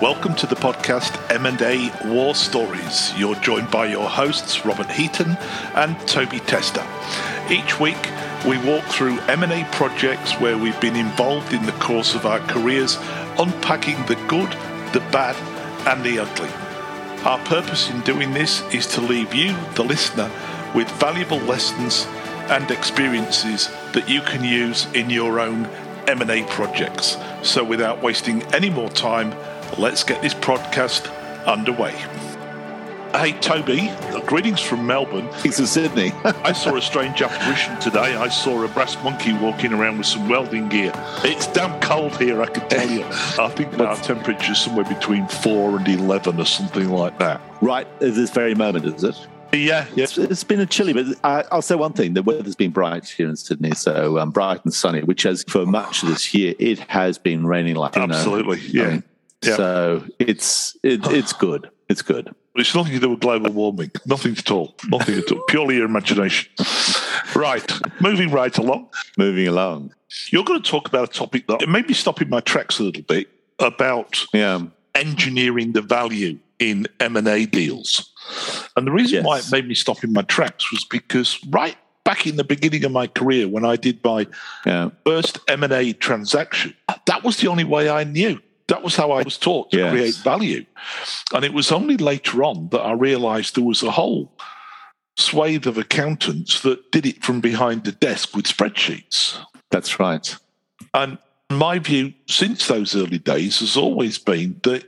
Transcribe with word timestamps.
Welcome 0.00 0.36
to 0.36 0.46
the 0.46 0.54
podcast 0.54 1.18
M&A 1.28 1.90
War 2.08 2.32
Stories. 2.32 3.12
You're 3.18 3.34
joined 3.34 3.68
by 3.68 3.86
your 3.86 4.08
hosts 4.08 4.64
Robert 4.64 4.88
Heaton 4.92 5.36
and 5.74 5.98
Toby 6.06 6.38
Tester. 6.38 6.86
Each 7.50 7.80
week 7.80 7.98
we 8.46 8.58
walk 8.58 8.84
through 8.84 9.18
M&A 9.22 9.68
projects 9.72 10.34
where 10.34 10.56
we've 10.56 10.80
been 10.80 10.94
involved 10.94 11.52
in 11.52 11.66
the 11.66 11.72
course 11.72 12.14
of 12.14 12.26
our 12.26 12.38
careers, 12.38 12.96
unpacking 13.40 13.96
the 14.06 14.14
good, 14.28 14.48
the 14.92 15.04
bad 15.10 15.34
and 15.88 16.04
the 16.04 16.20
ugly. 16.20 16.50
Our 17.24 17.38
purpose 17.46 17.90
in 17.90 18.00
doing 18.02 18.32
this 18.32 18.62
is 18.72 18.86
to 18.94 19.00
leave 19.00 19.34
you, 19.34 19.56
the 19.74 19.82
listener, 19.82 20.30
with 20.76 20.88
valuable 21.00 21.40
lessons 21.40 22.06
and 22.50 22.70
experiences 22.70 23.68
that 23.94 24.08
you 24.08 24.20
can 24.20 24.44
use 24.44 24.86
in 24.92 25.10
your 25.10 25.40
own 25.40 25.64
M&A 26.06 26.44
projects. 26.44 27.16
So 27.42 27.64
without 27.64 28.00
wasting 28.00 28.44
any 28.54 28.70
more 28.70 28.90
time, 28.90 29.34
let's 29.76 30.04
get 30.04 30.22
this 30.22 30.34
podcast 30.34 31.12
underway. 31.46 31.94
Hey, 33.12 33.32
Toby, 33.40 33.90
greetings 34.26 34.60
from 34.60 34.86
Melbourne. 34.86 35.28
He's 35.42 35.58
in 35.58 35.66
Sydney. 35.66 36.12
I 36.24 36.52
saw 36.52 36.76
a 36.76 36.82
strange 36.82 37.22
apparition 37.22 37.78
today. 37.80 38.14
I 38.14 38.28
saw 38.28 38.62
a 38.62 38.68
brass 38.68 39.02
monkey 39.02 39.32
walking 39.32 39.72
around 39.72 39.98
with 39.98 40.06
some 40.06 40.28
welding 40.28 40.68
gear. 40.68 40.92
It's 41.24 41.46
damn 41.46 41.80
cold 41.80 42.16
here, 42.18 42.42
I 42.42 42.46
can 42.46 42.68
tell 42.68 42.88
you. 42.88 43.04
I 43.04 43.48
think 43.48 43.78
our 43.80 43.96
temperature 43.96 44.52
is 44.52 44.60
somewhere 44.60 44.84
between 44.84 45.26
4 45.26 45.78
and 45.78 45.88
11 45.88 46.38
or 46.38 46.44
something 46.44 46.90
like 46.90 47.18
that. 47.18 47.40
Right 47.62 47.86
at 47.86 48.14
this 48.14 48.30
very 48.30 48.54
moment, 48.54 48.84
is 48.84 49.02
it? 49.02 49.26
Yeah, 49.52 49.86
yeah. 49.94 50.04
It's, 50.04 50.18
it's 50.18 50.44
been 50.44 50.60
a 50.60 50.66
chilly, 50.66 50.92
but 50.92 51.06
I, 51.24 51.44
will 51.50 51.62
say 51.62 51.74
one 51.74 51.94
thing: 51.94 52.12
the 52.14 52.22
weather's 52.22 52.54
been 52.54 52.70
bright 52.70 53.08
here 53.08 53.28
in 53.28 53.36
Sydney, 53.36 53.70
so 53.72 54.18
um, 54.18 54.30
bright 54.30 54.62
and 54.64 54.74
sunny. 54.74 55.02
Which 55.02 55.22
has, 55.22 55.42
for 55.44 55.64
much 55.64 56.02
of 56.02 56.10
this 56.10 56.34
year, 56.34 56.54
it 56.58 56.80
has 56.80 57.16
been 57.16 57.46
raining 57.46 57.76
like 57.76 57.96
absolutely, 57.96 58.60
you 58.60 58.82
know, 58.82 58.82
yeah. 58.82 58.88
I 58.88 58.92
mean, 58.92 59.02
So 59.42 60.04
it's 60.18 60.76
it, 60.82 61.06
it's 61.06 61.32
good. 61.32 61.70
It's 61.88 62.02
good. 62.02 62.34
It's 62.54 62.74
nothing 62.74 62.92
to 62.94 63.00
do 63.00 63.10
with 63.10 63.20
global 63.20 63.52
warming. 63.52 63.92
Nothing 64.04 64.32
at 64.36 64.50
all. 64.50 64.74
Nothing 64.88 65.18
at 65.18 65.30
all. 65.30 65.42
Purely 65.48 65.76
your 65.76 65.86
imagination. 65.86 66.50
Right. 67.34 67.72
Moving 68.00 68.30
right 68.30 68.56
along. 68.58 68.88
Moving 69.16 69.46
along. 69.46 69.94
You're 70.30 70.44
going 70.44 70.60
to 70.60 70.68
talk 70.68 70.88
about 70.88 71.10
a 71.10 71.12
topic 71.12 71.46
that 71.46 71.62
it 71.62 71.68
may 71.68 71.82
be 71.82 71.94
stopping 71.94 72.28
my 72.28 72.40
tracks 72.40 72.80
a 72.80 72.82
little 72.82 73.04
bit 73.04 73.28
about 73.60 74.24
yeah. 74.32 74.60
engineering 74.94 75.72
the 75.72 75.82
value 75.82 76.38
in 76.58 76.86
M&A 76.98 77.46
deals. 77.46 78.12
And 78.76 78.86
the 78.86 78.90
reason 78.90 79.18
yes. 79.18 79.24
why 79.24 79.38
it 79.38 79.52
made 79.52 79.68
me 79.68 79.74
stop 79.74 80.02
in 80.02 80.12
my 80.12 80.22
tracks 80.22 80.72
was 80.72 80.84
because 80.84 81.38
right 81.48 81.76
back 82.04 82.26
in 82.26 82.36
the 82.36 82.44
beginning 82.44 82.84
of 82.84 82.90
my 82.92 83.06
career 83.06 83.46
when 83.46 83.64
I 83.64 83.76
did 83.76 84.02
my 84.02 84.26
yeah. 84.66 84.90
first 85.04 85.38
M&A 85.46 85.92
transaction, 85.92 86.74
that 87.06 87.22
was 87.22 87.36
the 87.36 87.48
only 87.48 87.64
way 87.64 87.88
I 87.88 88.04
knew 88.04 88.40
that 88.68 88.82
was 88.82 88.94
how 88.96 89.10
I 89.12 89.22
was 89.22 89.36
taught 89.36 89.70
to 89.72 89.78
yes. 89.78 89.90
create 89.90 90.16
value. 90.16 90.64
And 91.34 91.44
it 91.44 91.52
was 91.52 91.72
only 91.72 91.96
later 91.96 92.44
on 92.44 92.68
that 92.68 92.80
I 92.80 92.92
realized 92.92 93.56
there 93.56 93.64
was 93.64 93.82
a 93.82 93.90
whole 93.90 94.32
swathe 95.16 95.66
of 95.66 95.78
accountants 95.78 96.60
that 96.62 96.92
did 96.92 97.04
it 97.04 97.24
from 97.24 97.40
behind 97.40 97.84
the 97.84 97.92
desk 97.92 98.36
with 98.36 98.46
spreadsheets. 98.46 99.38
That's 99.70 99.98
right. 99.98 100.36
And 100.94 101.18
my 101.50 101.78
view 101.78 102.12
since 102.28 102.66
those 102.68 102.94
early 102.94 103.18
days 103.18 103.60
has 103.60 103.76
always 103.76 104.18
been 104.18 104.60
that 104.64 104.84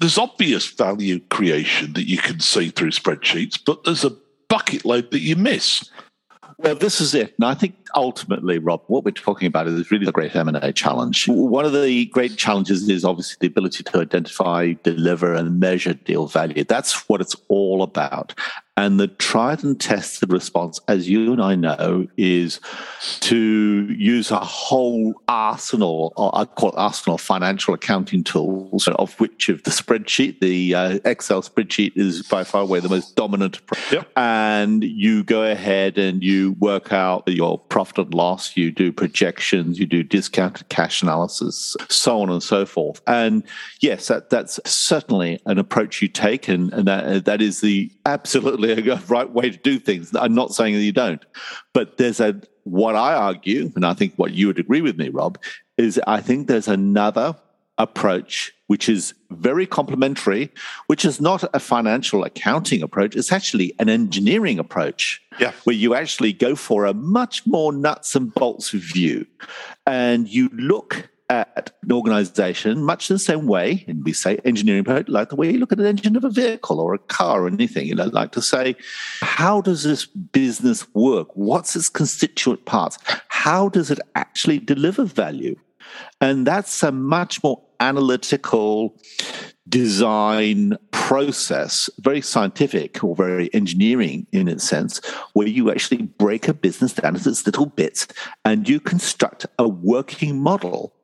there's 0.00 0.18
obvious 0.18 0.66
value 0.66 1.20
creation 1.30 1.92
that 1.92 2.08
you 2.08 2.18
can 2.18 2.40
see 2.40 2.70
through 2.70 2.90
spreadsheets, 2.90 3.58
but 3.64 3.84
there's 3.84 4.04
a 4.04 4.16
bucket 4.48 4.84
load 4.84 5.10
that 5.12 5.20
you 5.20 5.36
miss. 5.36 5.88
Well, 6.58 6.74
this 6.74 7.00
is 7.00 7.14
it. 7.14 7.34
And 7.38 7.44
I 7.44 7.54
think 7.54 7.74
ultimately, 7.94 8.58
Rob, 8.58 8.82
what 8.86 9.04
we're 9.04 9.10
talking 9.10 9.46
about 9.46 9.66
is 9.66 9.90
really 9.90 10.06
the 10.06 10.12
great 10.12 10.34
M&A 10.34 10.72
challenge. 10.72 11.26
One 11.28 11.64
of 11.64 11.72
the 11.72 12.06
great 12.06 12.36
challenges 12.36 12.88
is 12.88 13.04
obviously 13.04 13.36
the 13.40 13.46
ability 13.46 13.84
to 13.84 14.00
identify, 14.00 14.74
deliver, 14.82 15.34
and 15.34 15.58
measure 15.58 15.94
deal 15.94 16.26
value. 16.26 16.64
That's 16.64 17.08
what 17.08 17.20
it's 17.20 17.36
all 17.48 17.82
about. 17.82 18.34
And 18.74 18.98
the 18.98 19.08
tried 19.08 19.62
and 19.64 19.78
tested 19.78 20.32
response, 20.32 20.80
as 20.88 21.06
you 21.06 21.30
and 21.32 21.42
I 21.42 21.54
know, 21.56 22.08
is 22.16 22.58
to 23.20 23.36
use 23.90 24.30
a 24.30 24.38
whole 24.38 25.14
arsenal, 25.28 26.14
or 26.16 26.30
I 26.34 26.46
call 26.46 26.70
it 26.70 26.76
arsenal 26.76 27.18
financial 27.18 27.74
accounting 27.74 28.24
tools, 28.24 28.88
of 28.88 29.18
which 29.20 29.50
of 29.50 29.62
the 29.64 29.70
spreadsheet, 29.70 30.40
the 30.40 30.74
uh, 30.74 30.98
Excel 31.04 31.42
spreadsheet 31.42 31.92
is 31.96 32.22
by 32.22 32.44
far 32.44 32.62
away 32.62 32.80
the 32.80 32.88
most 32.88 33.14
dominant. 33.14 33.60
Yep. 33.90 34.08
And 34.16 34.82
you 34.82 35.22
go 35.22 35.42
ahead 35.42 35.98
and 35.98 36.22
you 36.22 36.52
work 36.52 36.94
out 36.94 37.24
your 37.26 37.58
profit 37.58 37.98
and 37.98 38.14
loss, 38.14 38.56
you 38.56 38.70
do 38.70 38.90
projections, 38.90 39.78
you 39.78 39.84
do 39.84 40.02
discounted 40.02 40.70
cash 40.70 41.02
analysis, 41.02 41.76
so 41.90 42.22
on 42.22 42.30
and 42.30 42.42
so 42.42 42.64
forth. 42.64 43.02
And 43.06 43.42
yes, 43.80 44.08
that, 44.08 44.30
that's 44.30 44.58
certainly 44.64 45.40
an 45.44 45.58
approach 45.58 46.00
you 46.00 46.08
take, 46.08 46.48
and, 46.48 46.72
and 46.72 46.88
that, 46.88 47.26
that 47.26 47.42
is 47.42 47.60
the 47.60 47.92
absolutely 48.06 48.61
a 48.64 49.02
right 49.08 49.30
way 49.30 49.50
to 49.50 49.56
do 49.56 49.78
things. 49.78 50.14
I'm 50.14 50.34
not 50.34 50.54
saying 50.54 50.74
that 50.74 50.82
you 50.82 50.92
don't, 50.92 51.24
but 51.72 51.96
there's 51.98 52.20
a 52.20 52.40
what 52.64 52.94
I 52.94 53.14
argue, 53.14 53.72
and 53.74 53.84
I 53.84 53.94
think 53.94 54.14
what 54.16 54.32
you 54.32 54.46
would 54.46 54.58
agree 54.58 54.82
with 54.82 54.96
me, 54.96 55.08
Rob, 55.08 55.38
is 55.76 56.00
I 56.06 56.20
think 56.20 56.46
there's 56.46 56.68
another 56.68 57.34
approach 57.78 58.52
which 58.72 58.88
is 58.88 59.12
very 59.30 59.66
complementary, 59.66 60.50
which 60.86 61.04
is 61.04 61.20
not 61.20 61.44
a 61.52 61.60
financial 61.60 62.24
accounting 62.24 62.82
approach. 62.82 63.14
It's 63.14 63.32
actually 63.32 63.74
an 63.78 63.90
engineering 63.90 64.58
approach, 64.58 65.20
yeah. 65.38 65.52
where 65.64 65.76
you 65.76 65.94
actually 65.94 66.32
go 66.32 66.54
for 66.54 66.86
a 66.86 66.94
much 66.94 67.46
more 67.46 67.70
nuts 67.70 68.14
and 68.14 68.32
bolts 68.32 68.70
view, 68.70 69.26
and 69.86 70.26
you 70.26 70.48
look 70.54 71.10
at 71.32 71.72
an 71.82 71.92
organization 71.92 72.82
much 72.82 73.08
the 73.08 73.18
same 73.18 73.46
way, 73.46 73.84
and 73.88 74.04
we 74.04 74.12
say 74.12 74.38
engineering, 74.44 74.84
like 75.08 75.30
the 75.30 75.36
way 75.36 75.50
you 75.50 75.58
look 75.58 75.72
at 75.72 75.80
an 75.80 75.86
engine 75.86 76.16
of 76.16 76.24
a 76.24 76.30
vehicle 76.30 76.78
or 76.78 76.94
a 76.94 76.98
car 76.98 77.44
or 77.44 77.46
anything, 77.46 77.86
you 77.86 77.94
know, 77.94 78.06
like 78.06 78.32
to 78.32 78.42
say, 78.42 78.76
how 79.22 79.60
does 79.60 79.82
this 79.82 80.06
business 80.06 80.86
work? 80.94 81.28
What's 81.34 81.74
its 81.74 81.88
constituent 81.88 82.66
parts? 82.66 82.98
How 83.28 83.68
does 83.68 83.90
it 83.90 84.00
actually 84.14 84.58
deliver 84.58 85.04
value? 85.04 85.56
And 86.20 86.46
that's 86.46 86.82
a 86.82 86.92
much 86.92 87.42
more 87.42 87.62
analytical 87.80 88.96
design 89.68 90.76
process, 90.90 91.88
very 92.00 92.20
scientific 92.20 93.02
or 93.02 93.16
very 93.16 93.52
engineering 93.54 94.26
in 94.32 94.48
its 94.48 94.64
sense, 94.64 95.00
where 95.32 95.46
you 95.46 95.70
actually 95.70 96.02
break 96.02 96.46
a 96.46 96.54
business 96.54 96.92
down 96.92 97.16
into 97.16 97.30
its 97.30 97.46
little 97.46 97.66
bits 97.66 98.06
and 98.44 98.68
you 98.68 98.80
construct 98.80 99.46
a 99.58 99.68
working 99.68 100.40
model 100.40 100.94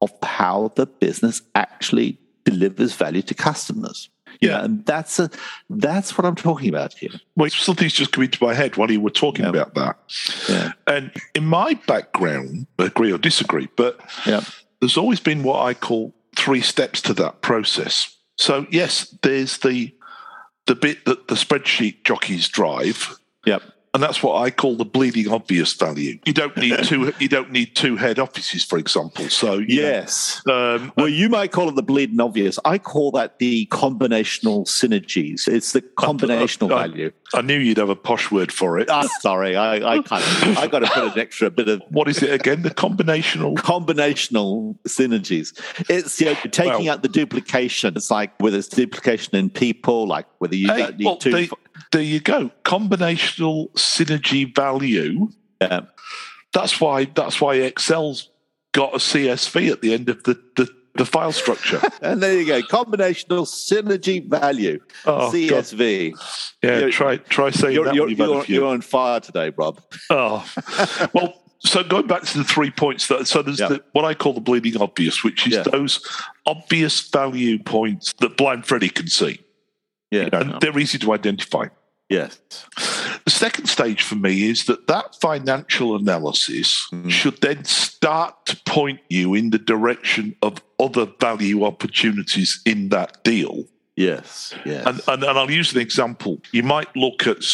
of 0.00 0.12
how 0.22 0.72
the 0.76 0.86
business 0.86 1.42
actually 1.54 2.18
delivers 2.44 2.94
value 2.94 3.22
to 3.22 3.34
customers. 3.34 4.08
Yeah, 4.40 4.64
and 4.64 4.84
that's 4.84 5.18
a 5.18 5.30
that's 5.70 6.18
what 6.18 6.26
I'm 6.26 6.34
talking 6.34 6.68
about 6.68 6.92
here. 6.92 7.10
Well, 7.36 7.48
something's 7.48 7.94
just 7.94 8.12
come 8.12 8.24
into 8.24 8.42
my 8.44 8.52
head 8.52 8.76
while 8.76 8.90
you 8.90 9.00
were 9.00 9.10
talking 9.10 9.44
yeah. 9.44 9.50
about 9.50 9.74
that. 9.74 9.96
Yeah. 10.48 10.72
And 10.86 11.10
in 11.34 11.46
my 11.46 11.74
background, 11.86 12.66
agree 12.78 13.12
or 13.12 13.18
disagree, 13.18 13.68
but 13.76 13.98
yeah. 14.26 14.42
there's 14.80 14.98
always 14.98 15.20
been 15.20 15.42
what 15.42 15.62
I 15.62 15.72
call 15.72 16.14
three 16.36 16.60
steps 16.60 17.00
to 17.02 17.14
that 17.14 17.40
process. 17.40 18.14
So 18.36 18.66
yes, 18.70 19.14
there's 19.22 19.58
the 19.58 19.94
the 20.66 20.74
bit 20.74 21.06
that 21.06 21.28
the 21.28 21.34
spreadsheet 21.34 22.04
jockeys 22.04 22.48
drive. 22.48 23.18
Yep 23.46 23.62
and 23.96 24.02
that's 24.02 24.22
what 24.22 24.42
I 24.42 24.50
call 24.50 24.76
the 24.76 24.84
bleeding 24.84 25.32
obvious 25.32 25.72
value. 25.72 26.18
You 26.26 26.34
don't 26.34 26.54
need 26.58 26.76
two. 26.84 27.14
You 27.18 27.28
don't 27.28 27.50
need 27.50 27.74
two 27.74 27.96
head 27.96 28.18
offices, 28.18 28.62
for 28.62 28.78
example. 28.78 29.30
So 29.30 29.54
yes, 29.54 30.42
know, 30.44 30.76
um, 30.76 30.92
well, 30.98 31.08
you 31.08 31.30
might 31.30 31.50
call 31.50 31.70
it 31.70 31.76
the 31.76 31.82
bleeding 31.82 32.20
obvious. 32.20 32.58
I 32.66 32.76
call 32.76 33.10
that 33.12 33.38
the 33.38 33.64
combinational 33.68 34.66
synergies. 34.66 35.48
It's 35.48 35.72
the 35.72 35.80
combinational 35.80 36.72
I, 36.72 36.74
I, 36.74 36.88
value. 36.88 37.12
I 37.32 37.40
knew 37.40 37.56
you'd 37.56 37.78
have 37.78 37.88
a 37.88 37.96
posh 37.96 38.30
word 38.30 38.52
for 38.52 38.78
it. 38.78 38.88
Oh, 38.90 39.08
sorry, 39.20 39.56
I, 39.56 39.76
I 39.76 40.02
kind 40.02 40.22
of, 40.22 40.58
I 40.58 40.66
got 40.66 40.80
to 40.80 40.88
put 40.88 41.14
an 41.14 41.18
extra 41.18 41.50
bit 41.50 41.70
of 41.70 41.80
what 41.88 42.06
is 42.06 42.22
it 42.22 42.30
again? 42.34 42.60
The 42.60 42.72
combinational 42.72 43.54
combinational 43.54 44.78
synergies. 44.86 45.58
It's 45.88 46.20
you 46.20 46.26
know, 46.26 46.34
taking 46.34 46.84
well, 46.84 46.90
out 46.90 47.02
the 47.02 47.08
duplication. 47.08 47.96
It's 47.96 48.10
like 48.10 48.38
whether 48.42 48.58
it's 48.58 48.68
duplication 48.68 49.36
in 49.36 49.48
people, 49.48 50.06
like 50.06 50.26
whether 50.36 50.54
you 50.54 50.68
hey, 50.68 50.82
don't 50.82 50.98
need 50.98 51.04
well, 51.06 51.16
two. 51.16 51.30
They, 51.30 51.48
there 51.92 52.02
you 52.02 52.20
go. 52.20 52.50
Combinational 52.64 53.72
synergy 53.74 54.54
value. 54.54 55.28
Yeah. 55.60 55.82
That's 56.52 56.80
why 56.80 57.04
that's 57.04 57.40
why 57.40 57.58
Excel's 57.58 58.30
got 58.72 58.94
a 58.94 58.98
CSV 58.98 59.72
at 59.72 59.80
the 59.80 59.94
end 59.94 60.08
of 60.08 60.22
the, 60.24 60.34
the, 60.56 60.68
the 60.94 61.06
file 61.06 61.32
structure. 61.32 61.80
and 62.02 62.22
there 62.22 62.38
you 62.38 62.46
go. 62.46 62.60
Combinational 62.62 63.46
synergy 63.46 64.28
value. 64.28 64.80
Oh, 65.06 65.30
CSV. 65.32 66.12
God. 66.12 66.20
Yeah, 66.62 66.78
you're, 66.80 66.90
try 66.90 67.16
try 67.16 67.50
saying 67.50 67.74
you're, 67.74 67.84
that. 67.86 67.94
You're, 67.94 68.10
you're, 68.10 68.44
you're, 68.44 68.66
on 68.66 68.80
fire 68.82 69.20
today, 69.20 69.52
Rob. 69.56 69.80
Oh. 70.10 70.46
well, 71.12 71.42
so 71.60 71.82
going 71.82 72.06
back 72.06 72.22
to 72.22 72.38
the 72.38 72.44
three 72.44 72.70
points 72.70 73.08
that 73.08 73.26
so 73.26 73.42
there's 73.42 73.60
yeah. 73.60 73.68
the, 73.68 73.84
what 73.92 74.04
I 74.04 74.14
call 74.14 74.34
the 74.34 74.40
bleeding 74.40 74.80
obvious, 74.80 75.24
which 75.24 75.46
is 75.46 75.54
yeah. 75.54 75.62
those 75.62 76.00
obvious 76.46 77.08
value 77.08 77.62
points 77.62 78.12
that 78.20 78.36
blind 78.36 78.66
Freddy 78.66 78.88
can 78.88 79.08
see. 79.08 79.40
Yeah. 80.16 80.24
You 80.24 80.30
know, 80.30 80.40
and 80.40 80.60
they're 80.60 80.78
easy 80.78 80.98
to 80.98 81.12
identify. 81.12 81.66
Yes. 82.08 82.38
The 83.24 83.30
second 83.30 83.66
stage 83.66 84.02
for 84.02 84.14
me 84.14 84.48
is 84.48 84.66
that 84.66 84.86
that 84.86 85.16
financial 85.16 85.96
analysis 85.96 86.86
mm. 86.92 87.10
should 87.10 87.40
then 87.40 87.64
start 87.64 88.46
to 88.46 88.56
point 88.64 89.00
you 89.08 89.34
in 89.34 89.50
the 89.50 89.58
direction 89.58 90.36
of 90.42 90.62
other 90.78 91.06
value 91.20 91.64
opportunities 91.64 92.60
in 92.64 92.90
that 92.90 93.24
deal. 93.24 93.64
Yes, 93.96 94.54
yes. 94.64 94.86
And, 94.86 95.00
and, 95.08 95.24
and 95.24 95.38
I'll 95.38 95.50
use 95.50 95.72
an 95.72 95.80
example. 95.80 96.40
You 96.52 96.62
might 96.62 96.94
look 96.94 97.26
at 97.26 97.44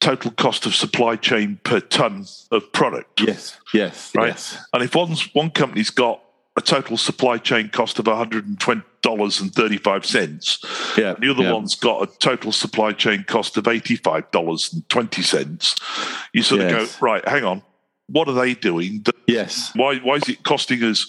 total 0.00 0.30
cost 0.30 0.64
of 0.64 0.74
supply 0.74 1.16
chain 1.16 1.58
per 1.64 1.80
ton 1.80 2.24
of 2.50 2.72
product. 2.72 3.20
Yes, 3.20 3.58
yes, 3.74 4.12
right. 4.14 4.28
Yes. 4.28 4.56
And 4.72 4.82
if 4.82 4.94
one's 4.94 5.34
one 5.34 5.50
company's 5.50 5.90
got 5.90 6.22
a 6.56 6.60
total 6.60 6.96
supply 6.96 7.38
chain 7.38 7.68
cost 7.68 7.98
of 7.98 8.04
$120.35. 8.06 10.98
Yeah, 10.98 11.14
the 11.18 11.30
other 11.30 11.44
yeah. 11.44 11.52
one's 11.52 11.74
got 11.74 12.02
a 12.02 12.06
total 12.18 12.52
supply 12.52 12.92
chain 12.92 13.24
cost 13.26 13.56
of 13.56 13.64
$85.20. 13.64 15.80
You 16.32 16.42
sort 16.42 16.60
yes. 16.62 16.70
of 16.70 17.00
go, 17.00 17.06
right, 17.06 17.28
hang 17.28 17.44
on, 17.44 17.62
what 18.08 18.28
are 18.28 18.34
they 18.34 18.54
doing? 18.54 19.04
Yes. 19.26 19.72
Why, 19.74 19.98
why 19.98 20.16
is 20.16 20.28
it 20.28 20.42
costing 20.42 20.82
us 20.82 21.06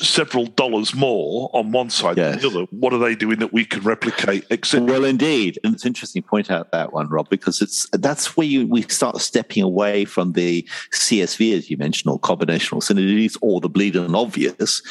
several 0.00 0.46
dollars 0.46 0.94
more 0.94 1.50
on 1.52 1.72
one 1.72 1.90
side 1.90 2.16
yes. 2.16 2.32
than 2.32 2.40
the 2.40 2.58
other. 2.58 2.66
What 2.70 2.92
are 2.92 2.98
they 2.98 3.14
doing 3.14 3.38
that 3.40 3.52
we 3.52 3.64
can 3.64 3.82
replicate? 3.82 4.46
Etc. 4.50 4.84
Well, 4.84 5.04
indeed, 5.04 5.58
and 5.62 5.74
it's 5.74 5.86
interesting 5.86 6.22
to 6.22 6.28
point 6.28 6.50
out 6.50 6.72
that 6.72 6.92
one, 6.92 7.08
Rob, 7.08 7.28
because 7.28 7.60
it's 7.60 7.88
that's 7.92 8.36
where 8.36 8.46
you, 8.46 8.66
we 8.66 8.82
start 8.82 9.18
stepping 9.20 9.62
away 9.62 10.04
from 10.04 10.32
the 10.32 10.66
CSV, 10.92 11.56
as 11.56 11.70
you 11.70 11.76
mentioned, 11.76 12.12
or 12.12 12.18
combinational 12.18 12.82
synergies, 12.82 13.36
or 13.40 13.60
the 13.60 13.68
bleeding 13.68 14.14
obvious, 14.14 14.82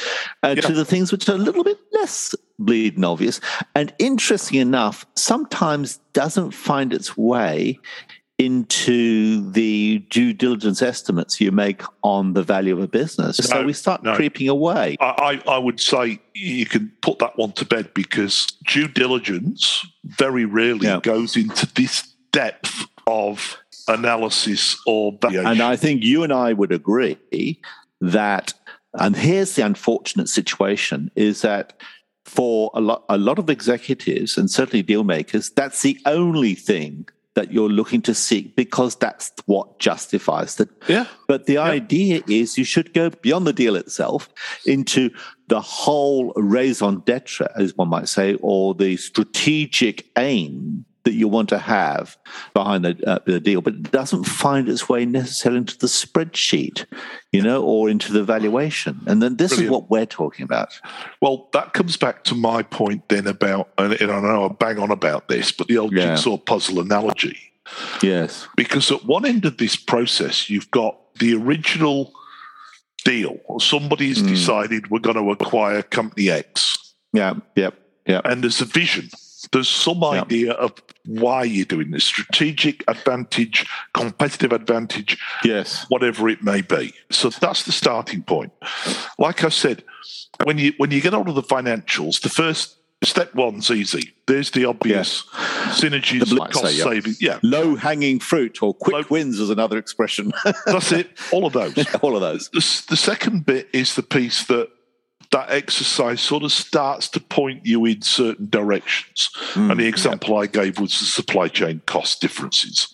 uh, 0.44 0.54
yeah. 0.56 0.62
to 0.62 0.74
the 0.74 0.86
things 0.86 1.12
which 1.12 1.28
are 1.28 1.36
a 1.36 1.38
little 1.38 1.64
bit 1.64 1.78
less 1.94 2.36
bleeding 2.60 3.04
obvious. 3.04 3.40
And 3.76 3.94
interesting 4.00 4.60
enough, 4.60 5.06
sometimes 5.16 5.98
doesn't 6.14 6.52
find 6.52 6.94
its 6.94 7.18
way 7.18 7.80
into 8.40 9.52
the 9.52 10.00
due 10.10 10.32
diligence 10.32 10.82
estimates 10.82 11.42
you 11.42 11.52
make 11.52 11.82
on 12.04 12.34
the 12.34 12.42
value 12.42 12.74
of 12.74 12.82
a 12.82 12.88
business. 12.88 13.38
No, 13.38 13.58
so 13.58 13.66
we 13.66 13.74
start 13.74 14.02
no. 14.02 14.16
creeping 14.16 14.48
away. 14.48 14.96
I, 15.02 15.42
I, 15.46 15.58
would 15.58 15.82
say 15.82 16.22
you 16.34 16.66
can 16.66 16.90
put 17.02 17.20
that 17.20 17.38
one 17.38 17.52
to 17.54 17.66
bed 17.66 17.94
because 17.94 18.48
due 18.66 18.88
diligence 18.88 19.86
very 20.06 20.46
rarely 20.46 20.88
yeah. 20.88 21.02
goes 21.04 21.36
into 21.36 21.72
this 21.74 22.08
depth 22.32 22.86
of 23.08 23.58
analysis 23.90 24.80
or 24.88 25.18
valuation. 25.22 25.52
And 25.52 25.62
I 25.62 25.76
think 25.76 26.04
you 26.06 26.24
and 26.24 26.32
I 26.32 26.54
would 26.54 26.72
agree 26.72 27.60
that, 28.00 28.54
and 28.94 29.18
here's 29.18 29.56
the 29.56 29.66
unfortunate 29.66 30.30
situation, 30.30 31.12
is 31.16 31.42
that 31.42 31.74
for 32.24 32.72
a 32.74 32.80
lot, 32.80 33.04
a 33.10 33.18
lot 33.18 33.38
of 33.38 33.50
executives 33.50 34.38
and 34.38 34.50
certainly 34.50 34.82
deal 34.82 35.04
makers, 35.04 35.50
that's 35.50 35.82
the 35.82 36.00
only 36.06 36.54
thing 36.54 37.10
that 37.36 37.54
you're 37.54 37.70
looking 37.70 38.02
to 38.02 38.14
seek 38.14 38.56
because 38.56 38.96
that's 38.96 39.32
what 39.46 39.80
justifies 39.80 40.60
it. 40.60 40.70
Yeah. 40.88 41.06
But 41.28 41.46
the 41.46 41.54
yeah. 41.54 41.64
idea 41.64 42.22
is 42.28 42.58
you 42.58 42.64
should 42.64 42.94
go 42.94 43.10
beyond 43.10 43.48
the 43.48 43.54
deal 43.54 43.76
itself 43.76 44.30
into 44.66 45.12
the 45.48 45.62
whole 45.62 46.34
raison 46.36 47.02
d'etre, 47.06 47.48
as 47.56 47.76
one 47.76 47.90
might 47.90 48.08
say, 48.08 48.36
or 48.42 48.74
the 48.74 48.98
strategic 48.98 50.10
aim 50.18 50.86
that 51.04 51.14
you 51.14 51.28
want 51.28 51.50
to 51.50 51.58
have 51.58 52.18
behind 52.54 52.86
the, 52.86 52.98
uh, 53.08 53.20
the 53.26 53.40
deal, 53.40 53.62
but 53.62 53.74
it 53.74 53.92
doesn't 53.92 54.26
find 54.26 54.68
its 54.68 54.90
way 54.90 55.06
necessarily 55.06 55.60
into 55.60 55.78
the 55.78 55.88
spreadsheet, 55.88 56.86
you 57.32 57.42
know, 57.42 57.64
or 57.64 57.90
into 57.90 58.12
the 58.12 58.24
valuation. 58.24 59.00
And 59.08 59.22
then 59.22 59.38
this 59.38 59.52
Brilliant. 59.52 59.66
is 59.66 59.72
what 59.72 59.90
we're 59.90 60.06
talking 60.06 60.44
about. 60.44 60.80
Well, 61.22 61.50
that 61.54 61.74
comes 61.74 61.98
back 61.98 62.24
to 62.26 62.36
my 62.36 62.64
point 62.64 63.08
then 63.10 63.28
about, 63.28 63.70
and 63.78 63.94
I 63.94 64.20
know 64.20 64.46
I 64.46 64.50
bang 64.50 64.80
on 64.80 64.92
about 64.92 65.28
this, 65.28 65.52
but 65.52 65.68
the 65.68 65.78
old 65.78 65.94
yeah. 65.94 66.16
jigsaw 66.16 66.38
puzzle 66.38 66.80
analogy. 66.80 67.38
Yes. 68.02 68.48
Because 68.56 68.92
at 68.92 69.06
one 69.06 69.26
end 69.26 69.46
of 69.46 69.58
this 69.58 69.76
process, 69.76 70.50
you've 70.50 70.72
got 70.72 70.98
the 71.20 71.36
original 71.36 72.14
deal. 73.06 73.40
Somebody's 73.60 74.22
mm. 74.22 74.28
decided 74.28 74.90
we're 74.90 75.00
going 75.00 75.16
to 75.16 75.32
acquire 75.32 75.82
company 75.82 76.30
X. 76.30 76.94
Yeah, 77.14 77.36
yep, 77.56 77.76
yeah. 78.06 78.22
And 78.26 78.44
there's 78.44 78.62
a 78.62 78.66
vision 78.66 79.10
there's 79.52 79.70
some 79.70 80.00
yeah. 80.02 80.22
idea 80.22 80.52
of 80.54 80.74
why 81.06 81.44
you're 81.44 81.66
doing 81.66 81.92
this 81.92 82.04
strategic 82.04 82.84
advantage, 82.88 83.66
competitive 83.94 84.52
advantage, 84.52 85.18
yes, 85.44 85.86
whatever 85.90 86.30
it 86.30 86.44
may 86.44 86.62
be. 86.62 86.94
So 87.12 87.30
that's 87.30 87.64
the 87.64 87.72
starting 87.72 88.24
point. 88.24 88.52
Like 89.18 89.44
I 89.44 89.50
said, 89.50 89.84
when 90.44 90.58
you 90.58 90.74
when 90.78 90.92
you 90.92 91.02
get 91.02 91.14
onto 91.14 91.34
the 91.34 91.44
financials, 91.44 92.22
the 92.22 92.30
first 92.30 92.76
step 93.04 93.34
one's 93.34 93.72
easy. 93.72 94.14
There's 94.28 94.52
the 94.52 94.66
obvious 94.66 95.24
synergies, 95.70 96.30
the 96.30 96.36
cost 96.36 96.66
say, 96.66 96.78
yeah. 96.78 96.84
savings. 96.84 97.22
Yeah, 97.22 97.40
low 97.42 97.76
hanging 97.76 98.20
fruit 98.20 98.62
or 98.62 98.74
quick 98.74 98.94
Low, 98.94 99.04
wins 99.10 99.40
is 99.40 99.50
another 99.50 99.78
expression. 99.78 100.32
that's 100.66 100.92
it. 100.92 101.10
All 101.32 101.46
of 101.46 101.54
those. 101.54 101.78
All 102.02 102.16
of 102.16 102.22
those. 102.22 102.50
The, 102.50 102.86
the 102.90 102.98
second 102.98 103.46
bit 103.46 103.70
is 103.74 103.96
the 103.96 104.04
piece 104.04 104.46
that 104.48 104.70
that 105.32 105.52
exercise 105.52 106.22
sort 106.22 106.44
of 106.44 106.52
starts 106.52 107.08
to 107.10 107.20
point 107.20 107.66
you 107.66 107.86
in 107.86 108.02
certain 108.02 108.50
directions. 108.50 109.30
Mm, 109.54 109.72
and 109.72 109.80
the 109.80 109.88
example 109.88 110.38
I 110.38 110.48
gave 110.48 110.80
was 110.80 110.98
the 110.98 111.06
supply 111.06 111.48
chain 111.48 111.82
cost 111.86 112.20
differences. 112.20 112.88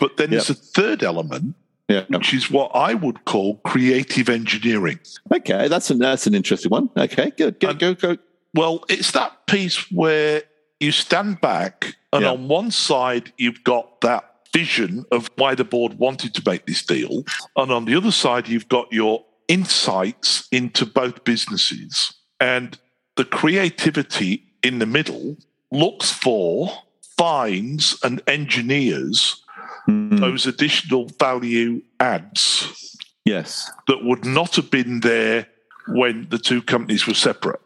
But 0.00 0.16
then 0.16 0.30
there's 0.30 0.48
a 0.48 0.54
third 0.54 1.02
element, 1.02 1.54
yeah. 1.88 2.04
which 2.08 2.32
is 2.32 2.50
what 2.50 2.70
I 2.74 2.94
would 2.94 3.24
call 3.26 3.56
creative 3.56 4.28
engineering. 4.28 5.00
Okay, 5.32 5.68
that's 5.68 5.90
an, 5.90 5.98
that's 5.98 6.26
an 6.26 6.34
interesting 6.34 6.70
one. 6.70 6.88
Okay, 6.96 7.30
good. 7.30 7.60
Go, 7.60 7.68
and, 7.70 7.78
go, 7.78 7.94
go. 7.94 8.16
Well, 8.54 8.84
it's 8.88 9.10
that 9.12 9.46
piece 9.46 9.90
where 9.90 10.42
you 10.80 10.92
stand 10.92 11.42
back, 11.42 11.94
and 12.12 12.24
on 12.24 12.48
one 12.48 12.70
side, 12.70 13.32
you've 13.36 13.62
got 13.64 14.00
that 14.00 14.24
vision 14.52 15.04
of 15.12 15.30
why 15.36 15.54
the 15.54 15.64
board 15.64 15.98
wanted 15.98 16.34
to 16.34 16.42
make 16.44 16.66
this 16.66 16.82
deal. 16.82 17.24
And 17.56 17.70
on 17.70 17.84
the 17.84 17.94
other 17.94 18.10
side, 18.10 18.48
you've 18.48 18.68
got 18.68 18.92
your 18.92 19.24
insights 19.50 20.46
into 20.52 20.86
both 20.86 21.24
businesses. 21.24 22.14
And 22.38 22.78
the 23.16 23.24
creativity 23.24 24.44
in 24.62 24.78
the 24.78 24.86
middle 24.86 25.36
looks 25.72 26.10
for, 26.10 26.70
finds, 27.18 27.98
and 28.04 28.22
engineers 28.26 29.42
mm. 29.88 30.20
those 30.20 30.46
additional 30.46 31.06
value 31.18 31.82
adds. 31.98 32.96
Yes. 33.24 33.70
That 33.88 34.04
would 34.04 34.24
not 34.24 34.54
have 34.54 34.70
been 34.70 35.00
there 35.00 35.48
when 35.88 36.28
the 36.30 36.38
two 36.38 36.62
companies 36.62 37.06
were 37.06 37.14
separate. 37.14 37.60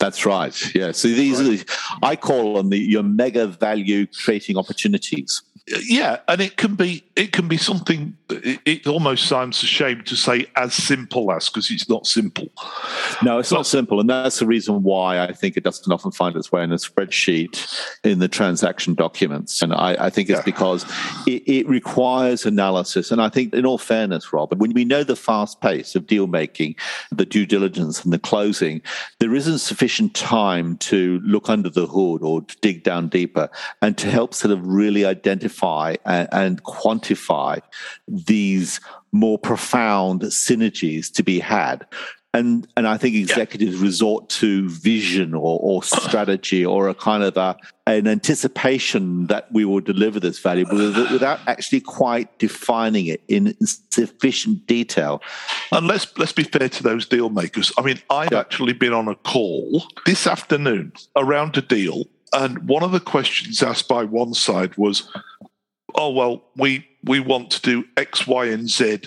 That's 0.00 0.24
right. 0.24 0.74
Yeah. 0.74 0.92
So 0.92 1.08
these 1.08 1.40
right. 1.40 1.48
are, 1.48 1.56
the, 1.56 1.78
I 2.02 2.16
call 2.16 2.54
them 2.54 2.70
the, 2.70 2.78
your 2.78 3.02
mega 3.02 3.46
value 3.46 4.06
creating 4.06 4.56
opportunities 4.56 5.42
yeah, 5.84 6.18
and 6.28 6.40
it 6.40 6.56
can 6.56 6.74
be 6.74 7.04
it 7.16 7.32
can 7.32 7.48
be 7.48 7.56
something. 7.56 8.16
It, 8.30 8.60
it 8.64 8.86
almost 8.86 9.26
sounds 9.26 9.62
a 9.62 9.66
shame 9.66 10.02
to 10.04 10.16
say 10.16 10.46
as 10.56 10.74
simple 10.74 11.32
as 11.32 11.48
because 11.48 11.70
it's 11.70 11.88
not 11.88 12.06
simple. 12.06 12.48
No, 13.22 13.38
it's 13.38 13.50
but, 13.50 13.56
not 13.56 13.66
simple, 13.66 14.00
and 14.00 14.08
that's 14.08 14.38
the 14.38 14.46
reason 14.46 14.82
why 14.82 15.20
I 15.20 15.32
think 15.32 15.56
it 15.56 15.64
doesn't 15.64 15.90
often 15.92 16.10
find 16.10 16.36
its 16.36 16.52
way 16.52 16.62
in 16.62 16.72
a 16.72 16.76
spreadsheet 16.76 17.80
in 18.04 18.18
the 18.18 18.28
transaction 18.28 18.94
documents. 18.94 19.62
And 19.62 19.72
I, 19.72 20.06
I 20.06 20.10
think 20.10 20.30
it's 20.30 20.38
yeah. 20.38 20.44
because 20.44 20.84
it, 21.26 21.42
it, 21.46 21.68
requires 21.68 22.46
analysis. 22.46 23.10
And 23.10 23.20
I 23.20 23.28
think, 23.28 23.52
in 23.52 23.66
all 23.66 23.78
fairness, 23.78 24.32
Rob, 24.32 24.54
when 24.58 24.72
we 24.72 24.84
know 24.84 25.04
the 25.04 25.16
fast 25.16 25.60
pace 25.60 25.94
of 25.94 26.06
deal 26.06 26.26
making, 26.26 26.76
the 27.10 27.26
due 27.26 27.46
diligence, 27.46 28.04
and 28.04 28.12
the 28.12 28.18
closing, 28.18 28.80
there 29.18 29.34
isn't 29.34 29.58
sufficient 29.58 30.14
time 30.14 30.76
to 30.78 31.20
look 31.24 31.48
under 31.48 31.68
the 31.68 31.86
hood 31.86 32.22
or 32.22 32.42
to 32.42 32.56
dig 32.60 32.84
down 32.84 33.08
deeper 33.08 33.48
and 33.82 33.98
to 33.98 34.10
help 34.10 34.34
sort 34.34 34.52
of 34.52 34.66
really 34.66 35.04
identify 35.04 35.48
identify 35.48 35.94
and, 36.04 36.28
and 36.32 36.62
quantify 36.64 37.60
these 38.26 38.80
more 39.12 39.38
profound 39.38 40.22
synergies 40.22 41.12
to 41.12 41.22
be 41.22 41.38
had 41.38 41.86
and 42.34 42.68
and 42.76 42.86
I 42.86 42.96
think 42.96 43.16
executives 43.16 43.76
yeah. 43.76 43.82
resort 43.82 44.28
to 44.30 44.68
vision 44.68 45.34
or, 45.34 45.58
or 45.60 45.82
strategy 45.82 46.64
or 46.64 46.88
a 46.88 46.94
kind 46.94 47.22
of 47.22 47.36
a, 47.36 47.56
an 47.86 48.06
anticipation 48.06 49.26
that 49.26 49.50
we 49.52 49.64
will 49.64 49.80
deliver 49.80 50.20
this 50.20 50.38
value 50.38 50.66
without 50.68 51.40
actually 51.46 51.80
quite 51.80 52.38
defining 52.38 53.06
it 53.06 53.22
in 53.28 53.54
sufficient 53.64 54.66
detail. 54.66 55.22
And 55.72 55.86
let's 55.86 56.16
let's 56.18 56.32
be 56.32 56.44
fair 56.44 56.68
to 56.68 56.82
those 56.82 57.06
deal 57.06 57.30
makers. 57.30 57.72
I 57.78 57.82
mean, 57.82 58.00
I've 58.10 58.32
yeah. 58.32 58.40
actually 58.40 58.74
been 58.74 58.92
on 58.92 59.08
a 59.08 59.14
call 59.14 59.84
this 60.04 60.26
afternoon 60.26 60.92
around 61.16 61.56
a 61.56 61.62
deal, 61.62 62.04
and 62.32 62.68
one 62.68 62.82
of 62.82 62.92
the 62.92 63.00
questions 63.00 63.62
asked 63.62 63.88
by 63.88 64.04
one 64.04 64.34
side 64.34 64.76
was, 64.76 65.10
oh 65.94 66.10
well, 66.10 66.44
we 66.56 66.86
we 67.04 67.20
want 67.20 67.50
to 67.52 67.62
do 67.62 67.84
X, 67.96 68.26
Y, 68.26 68.46
and 68.46 68.68
Z 68.68 69.02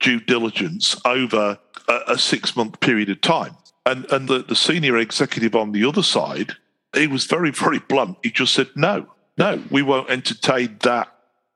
due 0.00 0.20
diligence 0.20 1.00
over 1.04 1.58
a, 1.88 2.00
a 2.08 2.18
six 2.18 2.56
month 2.56 2.80
period 2.80 3.10
of 3.10 3.20
time. 3.20 3.56
And 3.86 4.10
and 4.12 4.28
the, 4.28 4.42
the 4.42 4.56
senior 4.56 4.98
executive 4.98 5.54
on 5.54 5.72
the 5.72 5.84
other 5.84 6.02
side, 6.02 6.52
he 6.94 7.06
was 7.06 7.26
very, 7.26 7.50
very 7.50 7.78
blunt. 7.78 8.18
He 8.22 8.30
just 8.30 8.52
said, 8.54 8.68
No, 8.76 9.06
no, 9.38 9.62
we 9.70 9.82
won't 9.82 10.10
entertain 10.10 10.78
that 10.82 11.08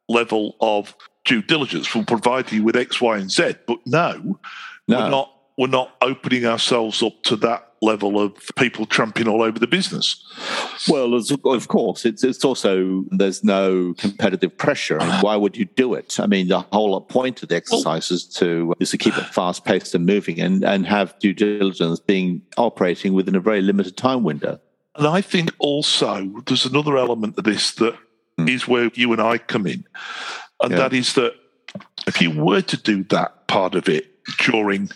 level 0.09 0.57
of 0.61 0.95
due 1.25 1.43
diligence. 1.43 1.95
We'll 1.95 2.04
provide 2.04 2.50
you 2.52 2.62
with 2.62 2.76
X, 2.76 3.00
Y, 3.00 3.19
and 3.19 3.31
Z. 3.31 3.57
But 3.66 3.78
no, 3.87 4.38
no. 4.88 4.99
we're 4.99 5.11
not 5.11 5.31
we're 5.57 5.66
not 5.69 5.95
opening 6.00 6.47
ourselves 6.47 7.02
up 7.02 7.23
to 7.25 7.37
that 7.37 7.74
level 7.83 8.21
of 8.21 8.35
people 8.57 8.87
tramping 8.87 9.28
all 9.28 9.43
over 9.43 9.59
the 9.59 9.66
business. 9.66 10.23
Well, 10.88 11.14
of 11.14 11.69
course, 11.69 12.04
it's 12.04 12.25
it's 12.25 12.45
also 12.45 13.04
there's 13.11 13.45
no 13.45 13.95
competitive 13.95 14.57
pressure. 14.57 15.00
I 15.00 15.09
mean, 15.09 15.21
why 15.21 15.37
would 15.37 15.57
you 15.57 15.64
do 15.64 15.95
it? 15.95 16.19
I 16.19 16.26
mean, 16.26 16.49
the 16.49 16.61
whole 16.61 17.00
point 17.00 17.43
of 17.43 17.49
the 17.49 17.57
exercise 17.57 18.11
is 18.11 18.25
to 18.37 18.75
is 18.81 18.90
to 18.90 18.99
keep 18.99 19.16
it 19.16 19.26
fast 19.26 19.64
paced 19.64 19.95
and 19.95 20.07
moving, 20.07 20.40
and 20.40 20.64
and 20.64 20.87
have 20.87 21.19
due 21.19 21.35
diligence 21.35 22.00
being 22.00 22.43
operating 22.57 23.14
within 23.14 23.35
a 23.35 23.40
very 23.40 23.61
limited 23.61 23.97
time 23.97 24.23
window. 24.23 24.59
And 24.97 25.07
I 25.07 25.21
think 25.21 25.52
also 25.59 26.43
there's 26.47 26.66
another 26.66 26.97
element 26.97 27.37
of 27.38 27.45
this 27.45 27.73
that 27.75 27.97
mm. 28.38 28.49
is 28.49 28.69
where 28.69 28.90
you 28.95 29.12
and 29.12 29.21
I 29.21 29.38
come 29.38 29.66
in, 29.66 29.85
and 30.62 30.73
yeah. 30.73 30.78
that 30.78 30.93
is 30.93 31.14
that 31.14 31.35
if 32.07 32.21
you 32.21 32.31
were 32.31 32.62
to 32.62 32.76
do 32.76 33.04
that 33.04 33.47
part 33.47 33.75
of 33.75 33.88
it 33.88 34.11
during 34.38 34.90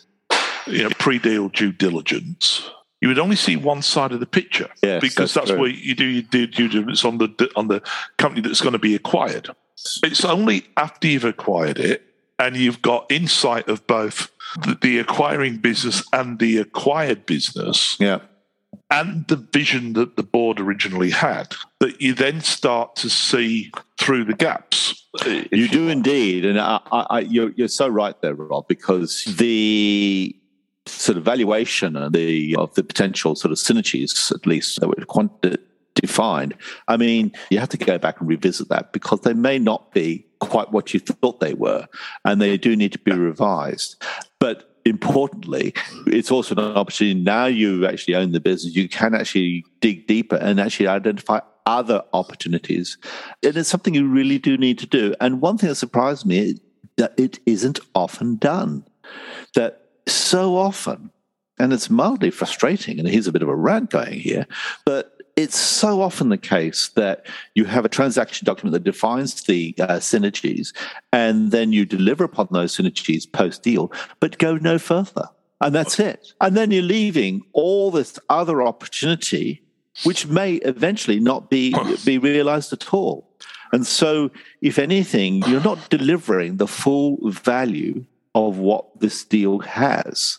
you 0.69 0.85
know, 0.85 0.91
pre-deal 0.99 1.49
due 1.49 1.73
diligence, 1.73 2.69
you 3.01 3.09
would 3.09 3.19
only 3.19 3.37
see 3.37 3.57
one 3.57 3.83
side 3.83 4.13
of 4.13 4.21
the 4.21 4.27
picture 4.27 4.69
yes, 4.83 5.01
because 5.01 5.35
that's, 5.35 5.49
that's 5.49 5.59
where 5.59 5.69
you 5.69 5.95
do 5.95 6.05
your 6.05 6.23
due 6.23 6.47
diligence 6.47 7.05
on 7.05 7.19
the 7.19 7.51
on 7.55 7.69
the 7.69 7.81
company 8.17 8.41
that's 8.41 8.61
going 8.61 8.73
to 8.73 8.79
be 8.79 8.95
acquired. 8.95 9.51
It's 10.03 10.25
only 10.25 10.67
after 10.77 11.07
you've 11.07 11.25
acquired 11.25 11.79
it 11.79 12.03
and 12.39 12.57
you've 12.57 12.83
got 12.83 13.11
insight 13.11 13.69
of 13.69 13.87
both 13.87 14.31
the, 14.63 14.77
the 14.81 14.99
acquiring 14.99 15.59
business 15.59 16.03
and 16.13 16.39
the 16.39 16.59
acquired 16.59 17.27
business. 17.27 17.97
Yeah. 18.01 18.21
And 18.91 19.27
the 19.29 19.37
vision 19.37 19.93
that 19.95 20.17
the 20.17 20.23
board 20.23 20.61
originally 20.61 21.11
had, 21.11 21.55
that 21.81 22.01
you 22.01 22.15
then 22.15 22.41
start 22.41 22.97
to 22.97 23.11
see 23.11 23.71
through 23.99 24.25
the 24.25 24.35
gaps. 24.35 25.07
You 25.53 25.69
do 25.69 25.89
indeed, 25.89 26.45
and 26.45 26.59
I, 26.59 26.81
I, 26.91 27.19
you're, 27.21 27.51
you're 27.51 27.69
so 27.69 27.87
right 27.87 28.19
there, 28.23 28.35
Rob, 28.35 28.67
because 28.67 29.25
the 29.25 30.35
sort 30.91 31.19
of 31.19 31.25
valuation 31.25 31.97
of 31.97 32.13
the 32.13 32.57
of 32.57 32.75
the 32.75 32.85
potential 32.85 33.35
sort 33.35 33.53
of 33.53 33.59
synergies, 33.59 34.33
at 34.33 34.47
least 34.47 34.81
that 34.81 34.89
were 34.89 35.05
quanti- 35.07 35.57
defined. 35.95 36.55
I 36.87 36.97
mean, 36.97 37.33
you 37.51 37.59
have 37.59 37.69
to 37.71 37.77
go 37.77 37.99
back 37.99 38.21
and 38.21 38.29
revisit 38.29 38.69
that 38.69 38.93
because 38.93 39.21
they 39.23 39.35
may 39.35 39.59
not 39.59 39.93
be 39.93 40.27
quite 40.41 40.71
what 40.71 40.95
you 40.95 41.01
thought 41.01 41.41
they 41.41 41.55
were, 41.55 41.87
and 42.25 42.41
they 42.41 42.57
do 42.57 42.77
need 42.77 42.93
to 42.93 42.99
be 42.99 43.13
revised. 43.13 44.03
But 44.39 44.77
importantly, 44.85 45.75
it's 46.07 46.31
also 46.31 46.55
an 46.55 46.77
opportunity 46.77 47.21
now 47.21 47.47
you 47.47 47.87
actually 47.87 48.15
own 48.15 48.33
the 48.33 48.41
business, 48.41 48.75
you 48.75 48.89
can 48.89 49.15
actually 49.15 49.65
dig 49.81 50.07
deeper 50.07 50.37
and 50.37 50.61
actually 50.61 50.87
identify 50.87 51.41
other 51.67 52.03
opportunities. 52.13 52.97
And 53.43 53.57
it's 53.57 53.69
something 53.69 53.95
you 53.95 54.09
really 54.09 54.39
do 54.39 54.57
need 54.57 54.79
to 54.79 54.87
do. 54.87 55.15
And 55.21 55.41
one 55.41 55.59
thing 55.59 55.69
that 55.69 55.75
surprised 55.75 56.25
me 56.25 56.59
that 56.97 57.13
it 57.19 57.39
isn't 57.47 57.81
often 57.95 58.37
done. 58.37 58.85
That 59.55 59.88
so 60.13 60.57
often, 60.57 61.11
and 61.59 61.73
it's 61.73 61.91
mildly 61.91 62.31
frustrating, 62.31 62.99
and 62.99 63.09
here's 63.09 63.27
a 63.27 63.33
bit 63.33 63.43
of 63.43 63.49
a 63.49 63.57
rant 63.57 63.91
going 63.91 64.21
here, 64.21 64.47
but 64.85 65.19
it's 65.37 65.57
so 65.57 66.03
often 66.03 66.31
the 66.31 66.37
case 66.37 66.89
that 66.97 67.25
you 67.55 67.65
have 67.65 67.85
a 67.85 67.89
transaction 67.89 68.45
document 68.45 68.73
that 68.73 68.83
defines 68.83 69.45
the 69.45 69.75
uh, 69.79 69.99
synergies, 69.99 70.75
and 71.13 71.53
then 71.53 71.73
you 71.73 71.85
deliver 71.85 72.25
upon 72.25 72.49
those 72.51 72.77
synergies 72.77 73.31
post 73.31 73.63
deal, 73.63 73.93
but 74.19 74.39
go 74.39 74.57
no 74.57 74.79
further. 74.79 75.29
And 75.61 75.75
that's 75.75 76.01
it. 76.01 76.33
And 76.41 76.57
then 76.57 76.71
you're 76.71 76.83
leaving 76.83 77.43
all 77.53 77.91
this 77.91 78.19
other 78.29 78.63
opportunity, 78.63 79.63
which 80.05 80.27
may 80.27 80.55
eventually 80.55 81.21
not 81.21 81.51
be, 81.51 81.75
be 82.05 82.19
realized 82.19 82.73
at 82.73 82.93
all. 82.93 83.29
And 83.73 83.87
so, 83.87 84.31
if 84.61 84.79
anything, 84.79 85.43
you're 85.47 85.63
not 85.63 85.91
delivering 85.91 86.57
the 86.57 86.67
full 86.67 87.31
value 87.31 88.05
of 88.35 88.59
what 88.59 89.01
this 89.01 89.25
deal 89.25 89.61
has. 89.61 90.39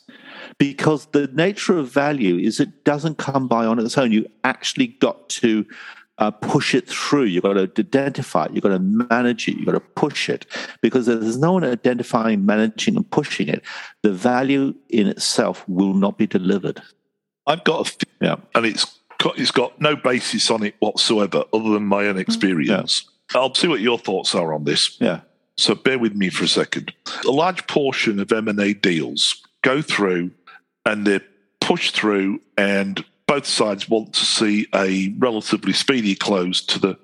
Because 0.58 1.08
the 1.08 1.28
nature 1.28 1.78
of 1.78 1.90
value 1.90 2.38
is 2.38 2.60
it 2.60 2.84
doesn't 2.84 3.18
come 3.18 3.48
by 3.48 3.66
on 3.66 3.80
its 3.80 3.98
own. 3.98 4.12
You 4.12 4.28
actually 4.44 4.88
got 4.88 5.30
to 5.30 5.66
uh, 6.18 6.32
push 6.32 6.76
it 6.76 6.88
through. 6.88 7.24
You've 7.24 7.44
got 7.44 7.54
to 7.54 7.72
identify 7.80 8.46
it. 8.46 8.52
You've 8.52 8.64
got 8.64 8.70
to 8.70 8.80
manage 8.80 9.48
it. 9.48 9.56
You've 9.56 9.66
got 9.66 9.72
to 9.74 9.80
push 9.80 10.30
it. 10.30 10.46
Because 10.82 11.08
if 11.08 11.20
there's 11.20 11.38
no 11.38 11.54
one 11.54 11.64
identifying, 11.64 12.46
managing, 12.46 12.96
and 12.96 13.10
pushing 13.10 13.48
it, 13.48 13.64
the 14.04 14.12
value 14.12 14.76
in 14.90 15.08
itself 15.08 15.68
will 15.68 15.94
not 15.94 16.18
be 16.18 16.28
delivered. 16.28 16.82
I've 17.48 17.64
got 17.64 17.88
a 17.88 18.06
yeah. 18.22 18.36
and 18.54 18.66
it's 18.66 19.00
got, 19.18 19.40
it's 19.40 19.52
got 19.52 19.80
no 19.82 19.96
basis 19.96 20.52
on 20.52 20.64
it 20.64 20.76
whatsoever 20.80 21.46
other 21.54 21.70
than 21.70 21.86
my 21.86 22.08
own 22.08 22.18
experience. 22.18 23.06
Yeah. 23.34 23.40
I'll 23.40 23.56
see 23.56 23.68
what 23.68 23.80
your 23.80 23.98
thoughts 23.98 24.36
are 24.36 24.54
on 24.54 24.66
this. 24.66 24.98
Yeah. 25.00 25.22
So 25.60 25.76
bear 25.76 26.00
with 26.00 26.16
me 26.16 26.30
for 26.30 26.46
a 26.46 26.48
second. 26.48 26.94
A 27.26 27.32
large 27.32 27.68
portion 27.68 28.20
of 28.20 28.32
M&A 28.32 28.74
deals 28.74 29.46
go 29.62 29.82
through 29.82 30.32
and 30.86 31.06
they're 31.06 31.22
pushed 31.60 31.96
through 31.96 32.42
and 32.58 33.04
both 33.28 33.46
sides 33.46 33.88
want 33.90 34.14
to 34.14 34.26
see 34.26 34.68
a 34.74 35.14
relatively 35.20 35.74
speedy 35.74 36.16
close 36.16 36.62
to 36.62 36.80
the 36.80 36.98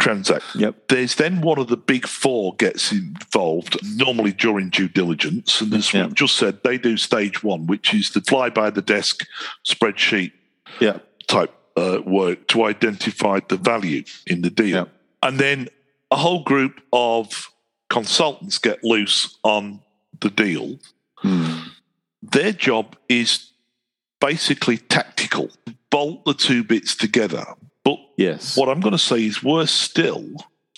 transaction. 0.00 0.60
Yep. 0.60 0.88
There's 0.88 1.14
then 1.14 1.40
one 1.40 1.58
of 1.58 1.68
the 1.68 1.76
big 1.76 2.06
four 2.06 2.54
gets 2.56 2.92
involved, 2.92 3.78
normally 3.96 4.32
during 4.32 4.68
due 4.68 4.88
diligence. 4.88 5.60
And 5.60 5.72
as 5.72 5.92
yep. 5.92 6.12
just 6.12 6.36
said, 6.36 6.62
they 6.62 6.78
do 6.78 6.96
stage 6.96 7.42
one, 7.42 7.66
which 7.66 7.94
is 7.94 8.10
the 8.10 8.20
fly 8.20 8.50
by 8.50 8.70
the 8.70 8.82
desk 8.82 9.26
spreadsheet 9.66 10.32
yep. 10.78 11.04
type 11.26 11.52
uh, 11.76 12.00
work 12.04 12.46
to 12.48 12.64
identify 12.64 13.40
the 13.48 13.56
value 13.56 14.04
in 14.26 14.42
the 14.42 14.50
deal. 14.50 14.76
Yep. 14.76 14.88
And 15.22 15.38
then 15.38 15.68
a 16.10 16.16
whole 16.16 16.44
group 16.44 16.80
of 16.92 17.50
consultants 17.90 18.58
get 18.58 18.82
loose 18.82 19.38
on 19.42 19.80
the 20.20 20.30
deal, 20.30 20.78
hmm. 21.18 21.60
their 22.22 22.52
job 22.52 22.96
is 23.08 23.50
basically 24.20 24.78
tactical, 24.78 25.50
bolt 25.90 26.24
the 26.24 26.34
two 26.34 26.64
bits 26.64 26.96
together. 26.96 27.44
But 27.84 27.98
yes. 28.16 28.56
what 28.56 28.68
I'm 28.68 28.80
going 28.80 28.92
to 28.92 28.98
say 28.98 29.24
is 29.24 29.42
worse 29.42 29.70
still, 29.70 30.24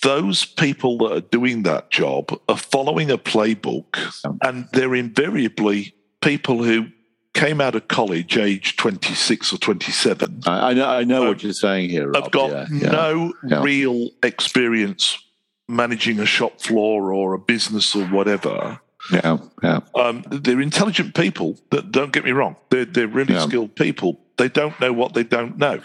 those 0.02 0.44
people 0.44 0.98
that 0.98 1.12
are 1.12 1.20
doing 1.20 1.62
that 1.62 1.90
job 1.90 2.38
are 2.48 2.56
following 2.56 3.10
a 3.10 3.18
playbook, 3.18 3.96
and 4.42 4.68
they're 4.72 4.94
invariably 4.94 5.94
people 6.20 6.62
who 6.62 6.88
came 7.34 7.60
out 7.60 7.74
of 7.74 7.86
college 7.88 8.36
age 8.36 8.76
26 8.76 9.52
or 9.52 9.58
27. 9.58 10.40
I, 10.46 10.70
I 10.70 10.72
know, 10.72 10.88
I 10.88 11.04
know 11.04 11.22
um, 11.22 11.28
what 11.28 11.42
you're 11.42 11.52
saying 11.52 11.90
here. 11.90 12.10
Rob. 12.10 12.24
I've 12.24 12.30
got 12.30 12.70
yeah, 12.70 12.90
no 12.90 13.32
yeah. 13.46 13.62
real 13.62 14.08
experience 14.22 15.18
managing 15.68 16.20
a 16.20 16.26
shop 16.26 16.60
floor 16.60 17.12
or 17.12 17.34
a 17.34 17.38
business 17.38 17.94
or 17.94 18.06
whatever. 18.06 18.80
Yeah, 19.12 19.38
yeah. 19.62 19.80
Um, 19.94 20.24
they're 20.30 20.60
intelligent 20.60 21.14
people. 21.14 21.58
That 21.70 21.92
don't 21.92 22.12
get 22.12 22.24
me 22.24 22.32
wrong. 22.32 22.56
They're 22.70 22.84
they're 22.84 23.06
really 23.06 23.34
yeah. 23.34 23.46
skilled 23.46 23.74
people. 23.76 24.20
They 24.36 24.48
don't 24.48 24.78
know 24.80 24.92
what 24.92 25.14
they 25.14 25.22
don't 25.22 25.58
know. 25.58 25.80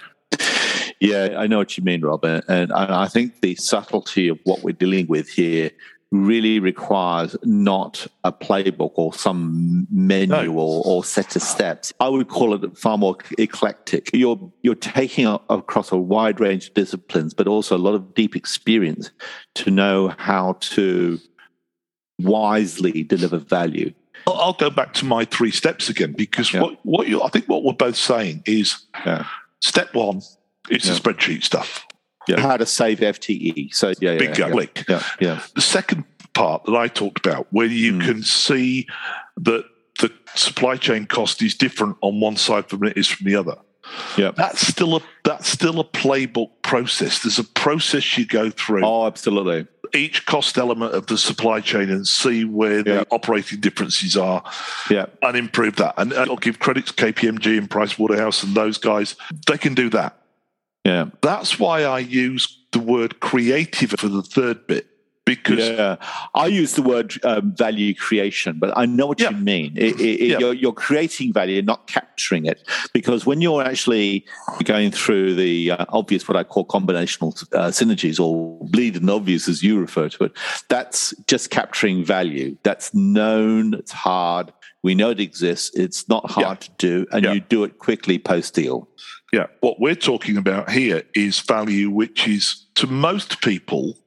Yeah, 0.99 1.35
I 1.35 1.47
know 1.47 1.57
what 1.57 1.77
you 1.79 1.83
mean, 1.83 2.01
Robert. 2.01 2.45
And 2.47 2.71
I 2.71 3.07
think 3.07 3.41
the 3.41 3.55
subtlety 3.55 4.27
of 4.27 4.39
what 4.43 4.61
we're 4.61 4.73
dealing 4.73 5.07
with 5.07 5.29
here 5.29 5.71
really 6.11 6.59
requires 6.59 7.35
not 7.43 8.05
a 8.23 8.33
playbook 8.33 8.91
or 8.95 9.13
some 9.13 9.87
menu 9.89 10.27
no. 10.27 10.53
or, 10.53 10.83
or, 10.85 11.03
set 11.03 11.35
of 11.37 11.41
steps. 11.41 11.93
I 12.01 12.09
would 12.09 12.27
call 12.27 12.53
it 12.53 12.77
far 12.77 12.97
more 12.97 13.17
eclectic. 13.37 14.09
You're 14.13 14.51
you're 14.61 14.75
taking 14.75 15.25
a, 15.25 15.39
across 15.49 15.91
a 15.91 15.97
wide 15.97 16.39
range 16.39 16.67
of 16.67 16.73
disciplines, 16.73 17.33
but 17.33 17.47
also 17.47 17.77
a 17.77 17.79
lot 17.79 17.95
of 17.95 18.13
deep 18.13 18.35
experience 18.35 19.11
to 19.55 19.71
know 19.71 20.09
how 20.17 20.57
to 20.59 21.17
wisely 22.19 23.03
deliver 23.03 23.37
value. 23.37 23.93
I'll 24.27 24.53
go 24.53 24.69
back 24.69 24.93
to 24.95 25.05
my 25.05 25.25
three 25.25 25.51
steps 25.51 25.89
again 25.89 26.13
because 26.13 26.53
yeah. 26.53 26.61
what 26.61 26.85
what 26.85 27.07
you 27.07 27.23
I 27.23 27.29
think 27.29 27.47
what 27.47 27.63
we're 27.63 27.73
both 27.73 27.95
saying 27.95 28.43
is 28.45 28.85
yeah. 29.05 29.25
step 29.61 29.93
one 29.95 30.17
is 30.69 30.85
yeah. 30.85 30.93
the 30.93 30.99
spreadsheet 30.99 31.43
stuff 31.43 31.85
yeah. 32.27 32.39
how 32.39 32.57
to 32.57 32.65
save 32.65 32.99
FTE. 32.99 33.73
So 33.73 33.93
yeah, 33.99 34.17
big 34.17 34.37
yeah, 34.37 34.49
click. 34.49 34.85
Yeah, 34.87 35.03
yeah. 35.19 35.41
The 35.55 35.61
second 35.61 36.05
part 36.33 36.63
that 36.65 36.75
I 36.75 36.87
talked 36.87 37.25
about, 37.25 37.47
where 37.51 37.67
you 37.67 37.93
mm. 37.93 38.05
can 38.05 38.23
see 38.23 38.87
that 39.37 39.65
the 39.99 40.11
supply 40.35 40.77
chain 40.77 41.05
cost 41.05 41.41
is 41.41 41.55
different 41.55 41.97
on 42.01 42.19
one 42.19 42.37
side 42.37 42.69
from 42.69 42.83
it 42.83 42.97
is 42.97 43.07
from 43.07 43.25
the 43.25 43.35
other. 43.35 43.55
Yeah, 44.17 44.31
that's 44.31 44.65
still 44.65 44.95
a 44.95 45.01
that's 45.23 45.49
still 45.49 45.79
a 45.79 45.83
playbook 45.83 46.51
process. 46.61 47.23
There's 47.23 47.39
a 47.39 47.43
process 47.43 48.17
you 48.17 48.25
go 48.25 48.49
through. 48.49 48.85
Oh, 48.85 49.05
absolutely. 49.05 49.67
Each 49.93 50.25
cost 50.25 50.57
element 50.57 50.93
of 50.93 51.07
the 51.07 51.17
supply 51.17 51.59
chain 51.59 51.89
and 51.89 52.07
see 52.07 52.45
where 52.45 52.77
yeah. 52.77 52.81
the 52.83 53.07
operating 53.11 53.59
differences 53.59 54.15
are. 54.15 54.41
Yeah, 54.89 55.07
and 55.21 55.35
improve 55.35 55.75
that. 55.77 55.95
And, 55.97 56.13
and 56.13 56.29
I'll 56.29 56.37
give 56.37 56.59
credit 56.59 56.87
to 56.87 56.93
KPMG 56.93 57.57
and 57.57 57.69
Price 57.69 57.99
Waterhouse 57.99 58.43
and 58.43 58.55
those 58.55 58.77
guys. 58.77 59.17
They 59.47 59.57
can 59.57 59.73
do 59.73 59.89
that. 59.89 60.20
Yeah. 60.85 61.05
That's 61.21 61.59
why 61.59 61.83
I 61.83 61.99
use 61.99 62.57
the 62.71 62.79
word 62.79 63.19
creative 63.19 63.91
for 63.91 64.07
the 64.07 64.21
third 64.23 64.65
bit. 64.67 64.87
because 65.23 65.59
yeah, 65.69 65.95
I 66.33 66.47
use 66.47 66.73
the 66.73 66.81
word 66.81 67.13
um, 67.23 67.55
value 67.55 67.93
creation, 67.93 68.57
but 68.59 68.75
I 68.75 68.85
know 68.87 69.05
what 69.05 69.19
Yeah. 69.19 69.29
you 69.29 69.37
mean. 69.37 69.73
It, 69.77 70.01
it, 70.01 70.19
Yeah. 70.19 70.39
you're, 70.39 70.53
you're 70.53 70.73
creating 70.73 71.31
value, 71.31 71.61
not 71.61 71.85
capturing 71.87 72.47
it, 72.47 72.67
because 72.91 73.23
when 73.25 73.39
you're 73.39 73.63
actually 73.63 74.25
going 74.63 74.89
through 74.91 75.35
the 75.35 75.71
uh, 75.71 75.85
obvious, 75.89 76.27
what 76.27 76.35
I 76.35 76.43
call 76.43 76.65
combinational 76.65 77.31
uh, 77.53 77.67
synergies 77.69 78.19
or 78.19 78.59
bleeding 78.71 79.07
obvious, 79.09 79.47
as 79.47 79.61
you 79.61 79.79
refer 79.79 80.09
to 80.09 80.23
it, 80.25 80.31
that's 80.69 81.13
just 81.27 81.51
capturing 81.51 82.03
value. 82.03 82.57
That's 82.63 82.91
known. 82.93 83.75
It's 83.75 83.91
hard. 83.91 84.51
We 84.83 84.95
know 84.95 85.11
it 85.11 85.19
exists. 85.19 85.69
It's 85.77 86.09
not 86.09 86.29
hard 86.31 86.61
to 86.61 86.71
do, 86.79 87.05
and 87.11 87.23
you 87.25 87.39
do 87.39 87.63
it 87.63 87.77
quickly 87.77 88.17
post 88.17 88.55
deal. 88.55 88.89
Yeah, 89.31 89.47
what 89.61 89.79
we're 89.79 89.95
talking 89.95 90.35
about 90.37 90.69
here 90.69 91.03
is 91.15 91.39
value 91.39 91.89
which 91.89 92.27
is 92.27 92.65
to 92.75 92.87
most 92.87 93.41
people 93.41 93.97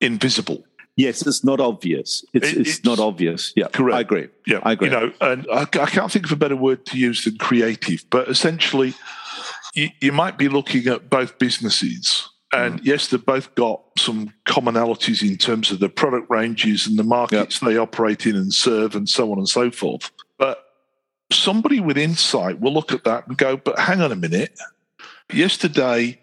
invisible. 0.00 0.64
Yes, 0.96 1.26
it's 1.26 1.44
not 1.44 1.60
obvious. 1.60 2.24
It's, 2.32 2.48
It- 2.48 2.58
it's, 2.58 2.68
it's- 2.70 2.84
not 2.84 2.98
obvious. 2.98 3.52
Yeah, 3.54 3.68
Correct. 3.68 3.96
I 3.96 4.00
agree. 4.00 4.28
Yeah, 4.46 4.60
I 4.62 4.72
agree. 4.72 4.88
You 4.88 4.94
know, 4.94 5.12
and 5.20 5.46
I, 5.52 5.62
I 5.62 5.86
can't 5.86 6.10
think 6.10 6.24
of 6.24 6.32
a 6.32 6.36
better 6.36 6.56
word 6.56 6.86
to 6.86 6.98
use 6.98 7.24
than 7.24 7.36
creative, 7.36 8.04
but 8.10 8.28
essentially, 8.28 8.94
you, 9.74 9.90
you 10.00 10.10
might 10.10 10.38
be 10.38 10.48
looking 10.48 10.86
at 10.88 11.10
both 11.10 11.38
businesses. 11.38 12.28
And 12.52 12.80
mm. 12.80 12.84
yes, 12.84 13.08
they've 13.08 13.24
both 13.24 13.54
got 13.56 13.82
some 13.98 14.32
commonalities 14.46 15.28
in 15.28 15.36
terms 15.36 15.70
of 15.70 15.80
the 15.80 15.88
product 15.90 16.30
ranges 16.30 16.86
and 16.86 16.98
the 16.98 17.04
markets 17.04 17.60
they 17.60 17.76
operate 17.76 18.24
in 18.24 18.34
and 18.34 18.52
serve, 18.54 18.94
and 18.96 19.08
so 19.08 19.30
on 19.32 19.38
and 19.38 19.48
so 19.48 19.70
forth. 19.70 20.10
Somebody 21.32 21.80
with 21.80 21.98
insight 21.98 22.60
will 22.60 22.72
look 22.72 22.92
at 22.92 23.04
that 23.04 23.26
and 23.26 23.36
go, 23.36 23.56
but 23.56 23.78
hang 23.78 24.00
on 24.00 24.12
a 24.12 24.16
minute. 24.16 24.58
Yesterday, 25.32 26.20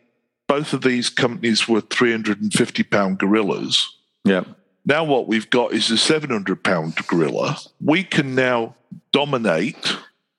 both 0.48 0.74
of 0.74 0.82
these 0.82 1.10
companies 1.10 1.68
were 1.68 1.82
350 1.82 2.84
pound 2.84 3.20
gorillas. 3.20 3.98
Yeah. 4.24 4.44
Now, 4.86 5.04
what 5.04 5.28
we've 5.28 5.50
got 5.50 5.74
is 5.74 5.90
a 5.92 5.98
700 5.98 6.64
pound 6.64 6.96
gorilla. 7.08 7.58
We 7.84 8.04
can 8.04 8.36
now 8.36 8.76
dominate 9.12 9.98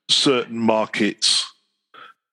certain 0.09 0.59
markets 0.59 1.44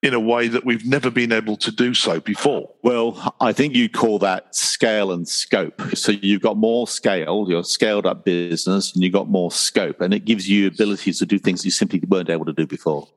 in 0.02 0.14
a 0.16 0.20
way 0.20 0.48
that 0.48 0.66
we've 0.66 0.86
never 0.86 1.12
been 1.12 1.32
able 1.32 1.56
to 1.56 1.72
do 1.72 1.94
so 1.94 2.20
before. 2.20 2.72
Well, 2.82 3.36
I 3.40 3.54
think 3.54 3.76
you 3.76 3.88
call 3.88 4.18
that 4.20 4.56
scale 4.56 5.12
and 5.12 5.28
scope. 5.28 5.80
So 5.96 6.12
you've 6.12 6.42
got 6.42 6.58
more 6.58 6.88
scale, 6.88 7.46
you're 7.48 7.64
scaled 7.64 8.08
up 8.08 8.26
business, 8.26 8.94
and 8.94 9.04
you've 9.04 9.14
got 9.14 9.30
more 9.30 9.52
scope, 9.52 10.02
and 10.02 10.14
it 10.14 10.26
gives 10.26 10.50
you 10.50 10.68
abilities 10.68 11.20
to 11.20 11.26
do 11.28 11.38
things 11.38 11.64
you 11.64 11.72
simply 11.72 12.02
weren't 12.08 12.30
able 12.32 12.46
to 12.46 12.54
do 12.54 12.66
before. 12.66 13.08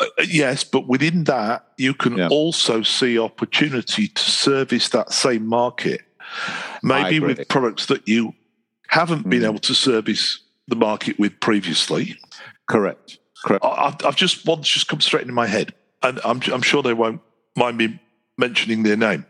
Uh, 0.00 0.06
yes, 0.26 0.64
but 0.64 0.88
within 0.88 1.24
that, 1.24 1.64
you 1.78 1.94
can 1.94 2.16
Yeah. 2.18 2.28
also 2.28 2.82
see 2.82 3.18
opportunity 3.18 4.08
to 4.08 4.22
service 4.22 4.88
that 4.88 5.12
same 5.12 5.46
market, 5.46 6.00
maybe 6.82 7.20
with 7.20 7.46
products 7.48 7.86
that 7.86 8.08
you 8.08 8.34
haven't 8.88 9.28
been 9.30 9.42
Mm. 9.42 9.50
able 9.50 9.58
to 9.60 9.74
service 9.74 10.40
the 10.66 10.76
market 10.76 11.18
with 11.20 11.38
previously. 11.40 12.16
Correct. 12.68 13.18
Correct. 13.44 13.64
I- 13.64 13.86
I've, 13.86 13.96
I've 14.06 14.16
just 14.16 14.44
one's 14.44 14.68
just 14.68 14.88
come 14.88 15.00
straight 15.00 15.22
into 15.22 15.34
my 15.34 15.46
head, 15.46 15.72
and 16.02 16.20
I'm 16.24 16.40
I'm 16.52 16.62
sure 16.62 16.82
they 16.82 16.94
won't 16.94 17.20
mind 17.56 17.76
me 17.78 18.00
mentioning 18.38 18.82
their 18.82 18.96
name. 18.96 19.26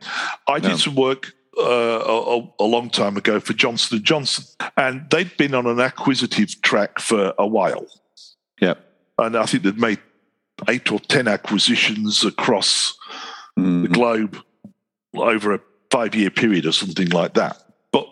I 0.48 0.58
did 0.58 0.70
No. 0.70 0.76
some 0.76 0.94
work 0.94 1.32
uh, 1.58 1.62
a, 1.62 2.48
a- 2.60 2.64
long 2.64 2.88
time 2.88 3.16
ago 3.16 3.38
for 3.40 3.52
Johnson 3.52 3.96
and 3.98 4.06
Johnson, 4.06 4.44
and 4.76 5.04
they'd 5.10 5.36
been 5.36 5.54
on 5.54 5.66
an 5.66 5.80
acquisitive 5.80 6.60
track 6.62 6.98
for 6.98 7.34
a 7.38 7.46
while, 7.46 7.86
Yeah. 8.60 8.74
and 9.18 9.36
I 9.36 9.44
think 9.44 9.64
they'd 9.64 9.78
made 9.78 9.98
eight 10.68 10.90
or 10.90 10.98
ten 11.00 11.28
acquisitions 11.28 12.24
across 12.24 12.94
the 13.56 13.62
Mhm. 13.62 13.92
globe 13.92 14.38
over 15.14 15.54
a 15.54 15.60
five 15.90 16.14
year 16.14 16.30
period 16.30 16.64
or 16.64 16.72
something 16.72 17.08
like 17.10 17.34
that. 17.34 17.58
But 17.90 18.06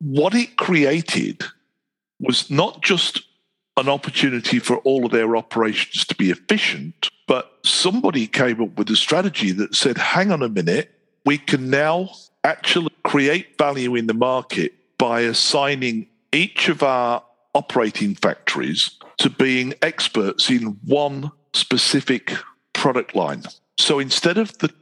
what 0.00 0.34
it 0.34 0.56
created 0.58 1.42
was 2.20 2.50
not 2.50 2.82
just 2.82 3.22
an 3.78 3.88
opportunity 3.88 4.58
for 4.58 4.76
all 4.78 5.06
of 5.06 5.10
their 5.12 5.36
operations 5.36 6.04
to 6.06 6.14
be 6.14 6.30
efficient, 6.30 7.08
somebody 7.84 8.26
came 8.26 8.62
up 8.62 8.78
with 8.78 8.88
a 8.88 8.96
strategy 8.96 9.52
that 9.52 9.74
said, 9.74 9.98
hang 9.98 10.32
on 10.32 10.42
a 10.42 10.48
minute, 10.48 10.90
we 11.26 11.36
can 11.36 11.68
now 11.68 12.08
actually 12.42 12.88
create 13.02 13.58
value 13.58 13.94
in 13.94 14.06
the 14.06 14.14
market 14.14 14.72
by 14.96 15.20
assigning 15.20 16.06
each 16.32 16.70
of 16.70 16.82
our 16.82 17.22
operating 17.54 18.14
factories 18.14 18.90
to 19.18 19.28
being 19.28 19.74
experts 19.82 20.48
in 20.48 20.78
one 20.86 21.30
specific 21.52 22.32
product 22.72 23.14
line. 23.14 23.42
So 23.76 23.98
instead 23.98 24.38
of 24.38 24.56
the 24.58 24.72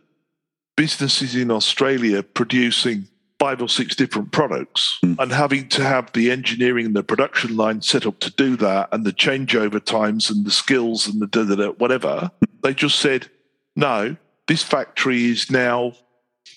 businesses 0.76 1.34
in 1.34 1.50
Australia 1.50 2.22
producing 2.22 3.08
five 3.42 3.60
or 3.60 3.68
six 3.68 3.96
different 3.96 4.30
products 4.30 5.00
Mm. 5.02 5.16
and 5.18 5.32
having 5.32 5.68
to 5.68 5.82
have 5.82 6.12
the 6.12 6.30
engineering 6.30 6.86
and 6.86 6.94
the 6.94 7.02
production 7.02 7.56
line 7.56 7.82
set 7.82 8.06
up 8.06 8.20
to 8.20 8.30
do 8.30 8.54
that 8.56 8.88
and 8.92 9.04
the 9.04 9.12
changeover 9.12 9.84
times 9.84 10.30
and 10.30 10.46
the 10.46 10.50
skills 10.52 11.08
and 11.08 11.20
the 11.20 11.26
da, 11.26 11.42
da, 11.42 11.56
da, 11.56 11.68
whatever, 11.72 12.30
they 12.62 12.72
just 12.72 13.00
said, 13.00 13.28
no, 13.74 14.14
this 14.46 14.62
factory 14.62 15.24
is 15.24 15.50
now 15.50 15.92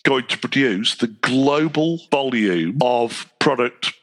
going 0.04 0.28
to 0.28 0.38
produce 0.38 0.94
the 0.96 1.08
global 1.08 2.00
volume 2.12 2.78
of 2.82 3.26
product 3.40 3.94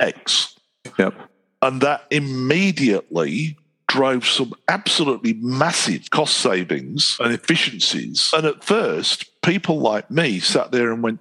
X. 0.00 0.58
Yep. 0.98 1.14
And 1.62 1.80
that 1.80 2.06
immediately 2.10 3.56
drove 3.86 4.26
some 4.26 4.52
absolutely 4.66 5.34
massive 5.34 6.10
cost 6.10 6.38
savings 6.38 7.18
and 7.20 7.32
efficiencies. 7.32 8.30
And 8.36 8.46
at 8.46 8.64
first, 8.64 9.26
people 9.42 9.78
like 9.78 10.10
me 10.10 10.40
sat 10.40 10.72
there 10.72 10.90
and 10.92 11.04
went, 11.04 11.20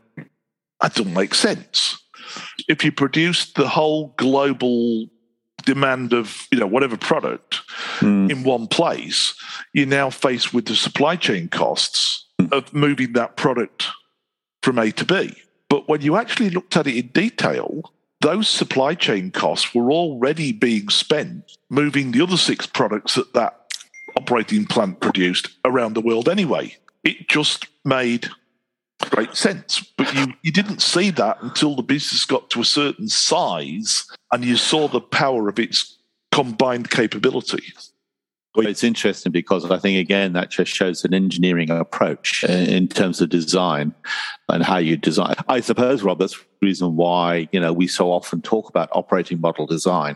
that 0.86 0.94
doesn't 0.94 1.14
make 1.16 1.34
sense. 1.34 1.98
If 2.68 2.86
you 2.86 2.92
produce 2.92 3.52
the 3.54 3.68
whole 3.68 4.14
global 4.18 5.08
demand 5.64 6.14
of 6.14 6.48
you 6.52 6.60
know 6.60 6.68
whatever 6.68 6.96
product 6.96 7.62
Mm. 8.02 8.30
in 8.30 8.44
one 8.44 8.68
place, 8.68 9.34
you're 9.74 9.88
now 9.88 10.10
faced 10.10 10.54
with 10.54 10.66
the 10.66 10.76
supply 10.76 11.16
chain 11.16 11.48
costs 11.48 12.26
of 12.52 12.74
moving 12.74 13.14
that 13.14 13.36
product 13.38 13.88
from 14.62 14.78
A 14.78 14.92
to 14.92 15.06
B. 15.06 15.34
But 15.70 15.88
when 15.88 16.02
you 16.02 16.18
actually 16.18 16.50
looked 16.52 16.76
at 16.78 16.88
it 16.88 16.96
in 16.98 17.08
detail, 17.08 17.94
those 18.22 18.50
supply 18.50 18.94
chain 18.96 19.32
costs 19.32 19.74
were 19.74 19.92
already 19.92 20.52
being 20.52 20.90
spent 20.90 21.58
moving 21.70 22.12
the 22.12 22.22
other 22.22 22.38
six 22.38 22.68
products 22.68 23.16
that 23.16 23.34
that 23.34 23.74
operating 24.18 24.66
plant 24.66 25.00
produced 25.00 25.50
around 25.64 25.94
the 25.94 26.02
world 26.02 26.28
anyway. 26.30 26.76
It 27.04 27.28
just 27.28 27.66
made 27.84 28.30
great 29.10 29.36
sense. 29.36 29.82
But 29.98 30.14
you, 30.14 30.28
you 30.42 30.52
didn't 30.52 30.82
see 30.82 31.10
that 31.12 31.42
until 31.42 31.76
the 31.76 31.84
business 31.84 32.26
got 32.26 32.50
to 32.52 32.62
a 32.62 32.66
certain 32.66 33.08
size 33.08 34.08
and 34.32 34.44
you 34.44 34.58
saw 34.58 34.88
the 34.88 35.02
power 35.02 35.50
of 35.50 35.60
its 35.60 35.98
combined 36.32 36.90
capability. 36.90 37.64
Well, 38.56 38.68
it's 38.68 38.84
interesting 38.84 39.32
because 39.32 39.70
I 39.70 39.78
think 39.78 40.00
again 40.00 40.34
that 40.34 40.50
just 40.50 40.72
shows 40.72 41.04
an 41.04 41.14
engineering 41.14 41.70
approach 41.70 42.44
uh, 42.44 42.52
in 42.52 42.88
terms 42.88 43.20
of 43.20 43.30
design 43.30 43.94
and 44.48 44.64
how 44.64 44.78
you 44.78 44.96
design. 44.96 45.36
I 45.50 45.60
suppose, 45.60 46.04
Rob, 46.04 46.20
that's 46.20 46.40
reason 46.66 46.96
why 46.96 47.48
you 47.52 47.60
know 47.60 47.72
we 47.72 47.88
so 47.88 48.12
often 48.12 48.42
talk 48.42 48.70
about 48.70 48.90
operating 48.92 49.40
model 49.40 49.66
design 49.66 50.16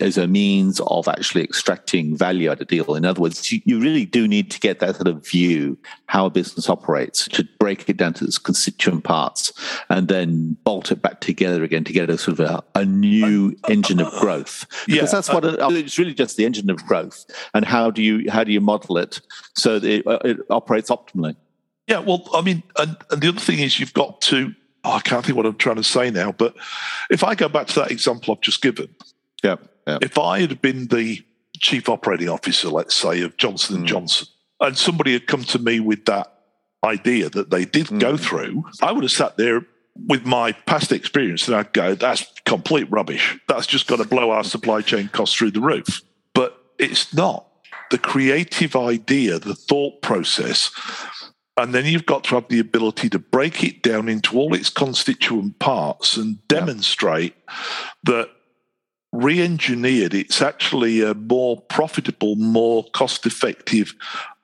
as 0.00 0.18
a 0.18 0.26
means 0.26 0.80
of 0.86 1.08
actually 1.08 1.42
extracting 1.42 2.16
value 2.16 2.50
out 2.50 2.58
of 2.58 2.62
a 2.62 2.64
deal. 2.64 2.94
In 2.94 3.04
other 3.04 3.20
words, 3.20 3.50
you, 3.50 3.80
really 3.80 4.04
do 4.04 4.28
need 4.28 4.50
to 4.52 4.60
get 4.60 4.78
that 4.78 4.96
sort 4.96 5.08
of 5.08 5.26
view 5.26 5.76
how 6.06 6.26
a 6.26 6.30
business 6.30 6.68
operates 6.68 7.26
to 7.28 7.46
break 7.58 7.88
it 7.88 7.96
down 7.96 8.12
to 8.14 8.24
its 8.24 8.38
constituent 8.38 9.02
parts 9.02 9.52
and 9.88 10.08
then 10.08 10.56
bolt 10.64 10.92
it 10.92 11.02
back 11.02 11.20
together 11.20 11.64
again 11.64 11.84
to 11.84 11.92
get 11.92 12.08
a 12.10 12.16
sort 12.16 12.38
of 12.38 12.48
a, 12.48 12.62
a 12.78 12.84
new 12.84 13.56
engine 13.68 14.00
of 14.00 14.12
growth. 14.20 14.66
Yeah, 14.86 14.96
Because 14.96 15.12
that's 15.12 15.30
what 15.30 15.44
it, 15.44 15.56
it's 15.58 15.98
really 15.98 16.14
just 16.14 16.36
the 16.36 16.44
engine 16.44 16.70
of 16.70 16.84
growth 16.86 17.24
and 17.54 17.64
how 17.64 17.90
do 17.90 18.02
you 18.02 18.30
how 18.30 18.44
do 18.44 18.52
you 18.52 18.60
model 18.60 18.98
it 18.98 19.20
so 19.56 19.78
that 19.78 19.88
it, 19.88 20.06
uh, 20.06 20.18
it 20.24 20.38
operates 20.50 20.90
optimally 20.90 21.34
Yeah, 21.88 21.98
well, 21.98 22.28
I 22.32 22.42
mean, 22.42 22.62
and, 22.76 22.96
and 23.10 23.20
the 23.20 23.28
other 23.28 23.40
thing 23.40 23.58
is 23.58 23.80
you've 23.80 23.94
got 23.94 24.20
to, 24.22 24.54
oh, 24.84 24.92
I 24.92 25.00
can't 25.00 25.24
think 25.24 25.36
what 25.36 25.46
I'm 25.46 25.56
trying 25.56 25.76
to 25.76 25.84
say 25.84 26.10
now, 26.10 26.32
but 26.32 26.54
if 27.10 27.22
I 27.24 27.34
go 27.34 27.48
back 27.48 27.66
to 27.68 27.80
that 27.80 27.90
example 27.90 28.34
I've 28.34 28.40
just 28.40 28.62
given, 28.62 28.88
yeah 29.42 29.56
yeah 29.86 29.98
if 30.02 30.18
I 30.18 30.40
had 30.40 30.60
been 30.62 30.86
the 30.88 31.20
chief 31.58 31.88
operating 31.88 32.28
officer, 32.28 32.68
let's 32.68 32.94
say, 32.94 33.22
of 33.22 33.36
Johnson 33.36 33.76
and 33.76 33.84
Mm. 33.84 33.88
Johnson, 33.88 34.26
and 34.60 34.76
somebody 34.76 35.12
had 35.12 35.26
come 35.26 35.44
to 35.44 35.58
me 35.58 35.78
with 35.80 36.04
that 36.06 36.32
idea 36.84 37.28
that 37.30 37.50
they 37.50 37.64
did 37.64 37.86
go 38.00 38.14
Mm. 38.14 38.20
through, 38.20 38.64
I 38.82 38.90
would 38.92 39.04
have 39.04 39.12
sat 39.12 39.36
there 39.36 39.64
with 40.08 40.24
my 40.24 40.52
past 40.52 40.90
experience 40.90 41.46
and 41.46 41.56
I'd 41.56 41.72
go, 41.72 41.94
that's 41.94 42.24
complete 42.46 42.90
rubbish. 42.90 43.38
That's 43.46 43.66
just 43.66 43.86
going 43.86 44.02
to 44.02 44.08
blow 44.08 44.30
our 44.30 44.42
supply 44.42 44.80
chain 44.80 45.08
costs 45.12 45.36
through 45.36 45.50
the 45.52 45.60
roof. 45.60 46.00
But 46.34 46.58
it's 46.78 47.12
not. 47.14 47.46
The 47.90 47.98
creative 47.98 48.74
idea, 48.74 49.38
the 49.38 49.54
thought 49.54 50.00
process, 50.00 50.70
and 51.56 51.74
then 51.74 51.84
you've 51.84 52.06
got 52.06 52.24
to 52.24 52.34
have 52.34 52.48
the 52.48 52.60
ability 52.60 53.08
to 53.10 53.18
break 53.18 53.62
it 53.62 53.82
down 53.82 54.08
into 54.08 54.38
all 54.38 54.54
its 54.54 54.70
constituent 54.70 55.58
parts 55.58 56.16
and 56.16 56.46
demonstrate 56.48 57.34
that 58.04 58.30
re-engineered 59.12 60.14
it's 60.14 60.40
actually 60.40 61.02
a 61.02 61.12
more 61.12 61.60
profitable 61.60 62.34
more 62.36 62.82
cost 62.92 63.26
effective 63.26 63.94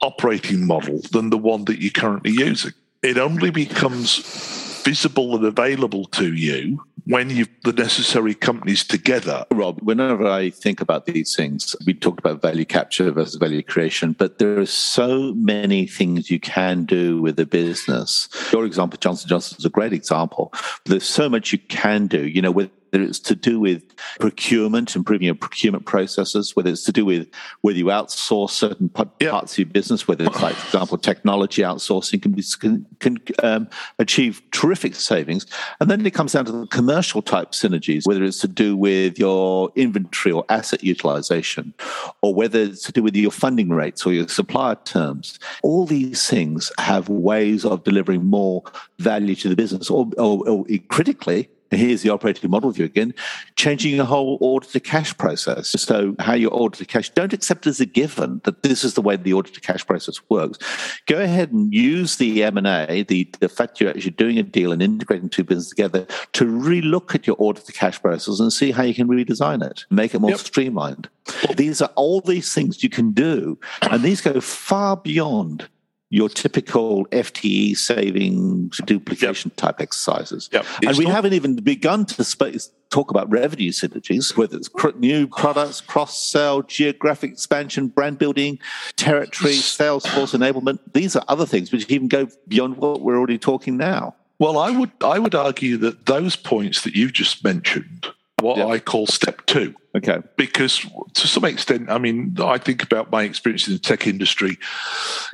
operating 0.02 0.66
model 0.66 1.00
than 1.12 1.30
the 1.30 1.38
one 1.38 1.64
that 1.64 1.80
you're 1.80 1.90
currently 1.90 2.32
using. 2.32 2.72
It 3.02 3.16
only 3.16 3.50
becomes 3.50 4.82
visible 4.84 5.36
and 5.36 5.44
available 5.44 6.04
to 6.06 6.34
you 6.34 6.84
when 7.08 7.30
you've 7.30 7.48
the 7.64 7.72
necessary 7.72 8.34
companies 8.34 8.84
together. 8.84 9.44
Rob, 9.52 9.80
whenever 9.80 10.26
I 10.26 10.50
think 10.50 10.80
about 10.80 11.06
these 11.06 11.34
things, 11.34 11.74
we 11.86 11.94
talked 11.94 12.18
about 12.18 12.42
value 12.42 12.66
capture 12.66 13.10
versus 13.10 13.36
value 13.36 13.62
creation, 13.62 14.12
but 14.12 14.38
there 14.38 14.58
are 14.58 14.66
so 14.66 15.32
many 15.34 15.86
things 15.86 16.30
you 16.30 16.38
can 16.38 16.84
do 16.84 17.20
with 17.20 17.40
a 17.40 17.46
business. 17.46 18.28
Your 18.52 18.64
example, 18.64 18.98
Johnson 18.98 19.28
Johnson, 19.28 19.56
is 19.58 19.64
a 19.64 19.70
great 19.70 19.92
example. 19.92 20.52
There's 20.84 21.04
so 21.04 21.28
much 21.28 21.50
you 21.52 21.58
can 21.58 22.06
do. 22.06 22.26
You 22.26 22.42
know, 22.42 22.50
with 22.50 22.70
whether 22.90 23.04
it's 23.04 23.18
to 23.20 23.34
do 23.34 23.60
with 23.60 23.82
procurement, 24.18 24.94
improving 24.96 25.26
your 25.26 25.34
procurement 25.34 25.86
processes, 25.86 26.54
whether 26.56 26.70
it's 26.70 26.84
to 26.84 26.92
do 26.92 27.04
with 27.04 27.28
whether 27.60 27.78
you 27.78 27.86
outsource 27.86 28.50
certain 28.50 28.88
parts 28.88 29.12
yeah. 29.20 29.36
of 29.36 29.58
your 29.58 29.66
business, 29.66 30.08
whether 30.08 30.24
it's 30.24 30.40
like, 30.42 30.54
for 30.54 30.66
example, 30.66 30.98
technology 30.98 31.62
outsourcing 31.62 32.22
can, 32.22 32.32
be, 32.32 32.42
can, 32.60 32.86
can 33.00 33.18
um, 33.42 33.68
achieve 33.98 34.42
terrific 34.50 34.94
savings. 34.94 35.46
And 35.80 35.90
then 35.90 36.04
it 36.06 36.14
comes 36.14 36.32
down 36.32 36.44
to 36.46 36.52
the 36.52 36.66
commercial 36.66 37.22
type 37.22 37.52
synergies, 37.52 38.06
whether 38.06 38.24
it's 38.24 38.40
to 38.40 38.48
do 38.48 38.76
with 38.76 39.18
your 39.18 39.70
inventory 39.76 40.32
or 40.32 40.44
asset 40.48 40.82
utilization, 40.82 41.74
or 42.22 42.34
whether 42.34 42.60
it's 42.60 42.82
to 42.82 42.92
do 42.92 43.02
with 43.02 43.16
your 43.16 43.30
funding 43.30 43.70
rates 43.70 44.06
or 44.06 44.12
your 44.12 44.28
supplier 44.28 44.76
terms. 44.84 45.38
All 45.62 45.86
these 45.86 46.28
things 46.28 46.72
have 46.78 47.08
ways 47.08 47.64
of 47.64 47.84
delivering 47.84 48.24
more 48.24 48.62
value 48.98 49.34
to 49.36 49.48
the 49.48 49.56
business, 49.56 49.90
or, 49.90 50.08
or, 50.16 50.48
or 50.48 50.64
critically, 50.88 51.48
here's 51.70 52.02
the 52.02 52.10
operating 52.10 52.50
model 52.50 52.70
view 52.70 52.84
again, 52.84 53.14
changing 53.56 53.96
the 53.96 54.04
whole 54.04 54.38
order 54.40 54.66
to 54.66 54.80
cash 54.80 55.16
process. 55.16 55.70
So 55.70 56.14
how 56.18 56.34
you 56.34 56.48
order 56.48 56.76
to 56.78 56.84
cash, 56.84 57.10
don't 57.10 57.32
accept 57.32 57.66
as 57.66 57.80
a 57.80 57.86
given 57.86 58.40
that 58.44 58.62
this 58.62 58.84
is 58.84 58.94
the 58.94 59.02
way 59.02 59.16
the 59.16 59.32
order 59.32 59.50
to 59.50 59.60
cash 59.60 59.86
process 59.86 60.20
works. 60.28 60.58
Go 61.06 61.20
ahead 61.20 61.52
and 61.52 61.72
use 61.72 62.16
the 62.16 62.44
M&A, 62.44 63.02
the, 63.02 63.28
the 63.40 63.48
fact 63.48 63.80
you're 63.80 63.90
actually 63.90 64.12
doing 64.12 64.38
a 64.38 64.42
deal 64.42 64.72
and 64.72 64.82
integrating 64.82 65.28
two 65.28 65.44
businesses 65.44 65.70
together 65.70 66.06
to 66.32 66.44
relook 66.44 67.14
at 67.14 67.26
your 67.26 67.36
order 67.38 67.60
to 67.60 67.72
cash 67.72 68.00
process 68.00 68.40
and 68.40 68.52
see 68.52 68.70
how 68.70 68.82
you 68.82 68.94
can 68.94 69.08
redesign 69.08 69.62
it, 69.62 69.84
make 69.90 70.14
it 70.14 70.20
more 70.20 70.30
yep. 70.30 70.40
streamlined. 70.40 71.08
These 71.56 71.82
are 71.82 71.90
all 71.94 72.20
these 72.20 72.54
things 72.54 72.82
you 72.82 72.88
can 72.88 73.12
do, 73.12 73.58
and 73.82 74.02
these 74.02 74.20
go 74.20 74.40
far 74.40 74.96
beyond 74.96 75.68
your 76.10 76.28
typical 76.28 77.06
FTE 77.06 77.76
savings 77.76 78.78
duplication 78.86 79.50
yep. 79.50 79.56
type 79.56 79.80
exercises. 79.80 80.48
Yep. 80.52 80.66
And 80.86 80.96
we 80.96 81.04
not- 81.04 81.14
haven't 81.14 81.34
even 81.34 81.56
begun 81.56 82.06
to 82.06 82.24
space, 82.24 82.70
talk 82.90 83.10
about 83.10 83.30
revenue 83.30 83.70
synergies, 83.70 84.36
whether 84.36 84.56
it's 84.56 84.70
new 84.96 85.26
products, 85.26 85.80
cross 85.80 86.18
sell, 86.22 86.62
geographic 86.62 87.32
expansion, 87.32 87.88
brand 87.88 88.18
building, 88.18 88.58
territory, 88.96 89.52
sales 89.52 90.06
force 90.06 90.32
enablement. 90.32 90.78
These 90.94 91.14
are 91.16 91.24
other 91.28 91.44
things 91.44 91.72
which 91.72 91.86
even 91.90 92.08
go 92.08 92.28
beyond 92.46 92.78
what 92.78 93.02
we're 93.02 93.16
already 93.16 93.38
talking 93.38 93.76
now. 93.76 94.14
Well, 94.38 94.56
I 94.56 94.70
would 94.70 94.92
I 95.02 95.18
would 95.18 95.34
argue 95.34 95.76
that 95.78 96.06
those 96.06 96.36
points 96.36 96.82
that 96.82 96.94
you've 96.94 97.12
just 97.12 97.42
mentioned, 97.42 98.06
what 98.40 98.56
yep. 98.56 98.68
I 98.68 98.78
call 98.78 99.06
step 99.06 99.44
two, 99.46 99.74
Okay. 99.98 100.18
Because 100.36 100.86
to 101.14 101.26
some 101.26 101.44
extent, 101.44 101.90
I 101.90 101.98
mean, 101.98 102.36
I 102.40 102.58
think 102.58 102.82
about 102.82 103.10
my 103.10 103.24
experience 103.24 103.66
in 103.66 103.74
the 103.74 103.80
tech 103.80 104.06
industry. 104.06 104.58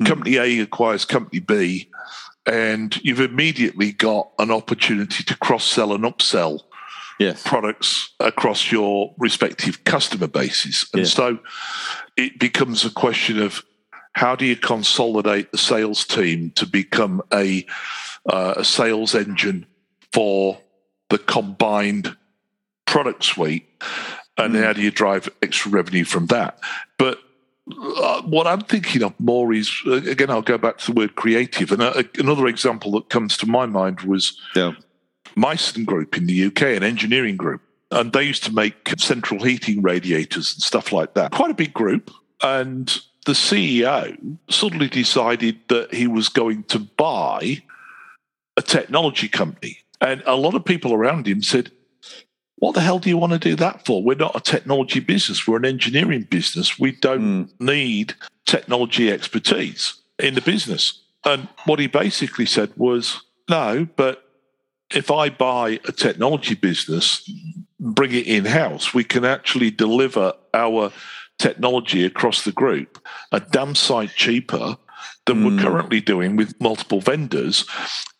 Mm. 0.01 0.07
Company 0.07 0.37
A 0.37 0.59
acquires 0.59 1.05
Company 1.05 1.39
B, 1.39 1.89
and 2.45 2.99
you've 3.03 3.19
immediately 3.19 3.91
got 3.91 4.31
an 4.39 4.51
opportunity 4.51 5.23
to 5.23 5.37
cross 5.37 5.65
sell 5.65 5.93
and 5.93 6.03
upsell 6.03 6.61
yes. 7.19 7.43
products 7.43 8.13
across 8.19 8.71
your 8.71 9.13
respective 9.17 9.83
customer 9.83 10.27
bases. 10.27 10.87
And 10.93 11.01
yes. 11.03 11.13
so 11.13 11.39
it 12.17 12.39
becomes 12.39 12.85
a 12.85 12.89
question 12.89 13.41
of 13.41 13.63
how 14.13 14.35
do 14.35 14.45
you 14.45 14.55
consolidate 14.55 15.51
the 15.51 15.57
sales 15.57 16.05
team 16.05 16.51
to 16.55 16.65
become 16.65 17.21
a, 17.33 17.65
uh, 18.29 18.55
a 18.57 18.63
sales 18.63 19.13
engine 19.13 19.65
for 20.13 20.57
the 21.09 21.17
combined 21.17 22.15
product 22.85 23.23
suite 23.23 23.67
and 24.37 24.53
mm. 24.53 24.63
how 24.63 24.73
do 24.73 24.81
you 24.81 24.91
drive 24.91 25.29
extra 25.41 25.71
revenue 25.71 26.03
from 26.03 26.27
that? 26.27 26.59
But 26.97 27.19
uh, 27.71 28.21
what 28.23 28.47
I'm 28.47 28.61
thinking 28.61 29.03
of 29.03 29.19
more 29.19 29.53
is 29.53 29.71
uh, 29.87 29.93
again, 29.93 30.29
I'll 30.29 30.41
go 30.41 30.57
back 30.57 30.77
to 30.79 30.91
the 30.91 30.99
word 30.99 31.15
creative. 31.15 31.71
And 31.71 31.81
uh, 31.81 32.03
another 32.17 32.47
example 32.47 32.91
that 32.93 33.09
comes 33.09 33.37
to 33.37 33.47
my 33.47 33.65
mind 33.65 34.01
was 34.01 34.39
yeah. 34.55 34.73
Myson 35.35 35.85
Group 35.85 36.17
in 36.17 36.27
the 36.27 36.45
UK, 36.45 36.61
an 36.61 36.83
engineering 36.83 37.37
group. 37.37 37.61
And 37.91 38.13
they 38.13 38.23
used 38.23 38.43
to 38.45 38.53
make 38.53 38.93
central 38.97 39.43
heating 39.43 39.81
radiators 39.81 40.53
and 40.53 40.61
stuff 40.61 40.91
like 40.91 41.13
that. 41.13 41.31
Quite 41.31 41.51
a 41.51 41.55
big 41.55 41.73
group. 41.73 42.11
And 42.41 42.87
the 43.25 43.33
CEO 43.33 44.37
suddenly 44.49 44.87
decided 44.87 45.59
that 45.69 45.93
he 45.93 46.07
was 46.07 46.29
going 46.29 46.63
to 46.65 46.79
buy 46.79 47.63
a 48.57 48.61
technology 48.61 49.27
company. 49.27 49.79
And 50.01 50.21
a 50.25 50.35
lot 50.35 50.55
of 50.55 50.65
people 50.65 50.93
around 50.93 51.27
him 51.27 51.41
said, 51.41 51.71
what 52.57 52.73
the 52.73 52.81
hell 52.81 52.99
do 52.99 53.09
you 53.09 53.17
want 53.17 53.33
to 53.33 53.39
do 53.39 53.55
that 53.57 53.85
for? 53.85 54.01
We're 54.01 54.15
not 54.15 54.35
a 54.35 54.39
technology 54.39 54.99
business, 54.99 55.47
we're 55.47 55.57
an 55.57 55.65
engineering 55.65 56.23
business. 56.23 56.79
We 56.79 56.93
don't 56.93 57.47
mm. 57.47 57.59
need 57.59 58.13
technology 58.45 59.11
expertise 59.11 59.95
in 60.19 60.35
the 60.35 60.41
business. 60.41 61.01
And 61.25 61.47
what 61.65 61.79
he 61.79 61.87
basically 61.87 62.45
said 62.45 62.71
was, 62.77 63.21
no, 63.49 63.87
but 63.95 64.23
if 64.93 65.11
I 65.11 65.29
buy 65.29 65.79
a 65.85 65.91
technology 65.91 66.55
business, 66.55 67.29
bring 67.79 68.11
it 68.11 68.27
in 68.27 68.45
house, 68.45 68.93
we 68.93 69.03
can 69.03 69.25
actually 69.25 69.71
deliver 69.71 70.33
our 70.53 70.91
technology 71.37 72.05
across 72.05 72.43
the 72.43 72.51
group 72.51 73.05
a 73.31 73.39
damn 73.39 73.75
sight 73.75 74.11
cheaper 74.15 74.77
than 75.25 75.41
mm. 75.41 75.57
we're 75.57 75.63
currently 75.63 76.01
doing 76.01 76.35
with 76.35 76.59
multiple 76.61 77.01
vendors. 77.01 77.65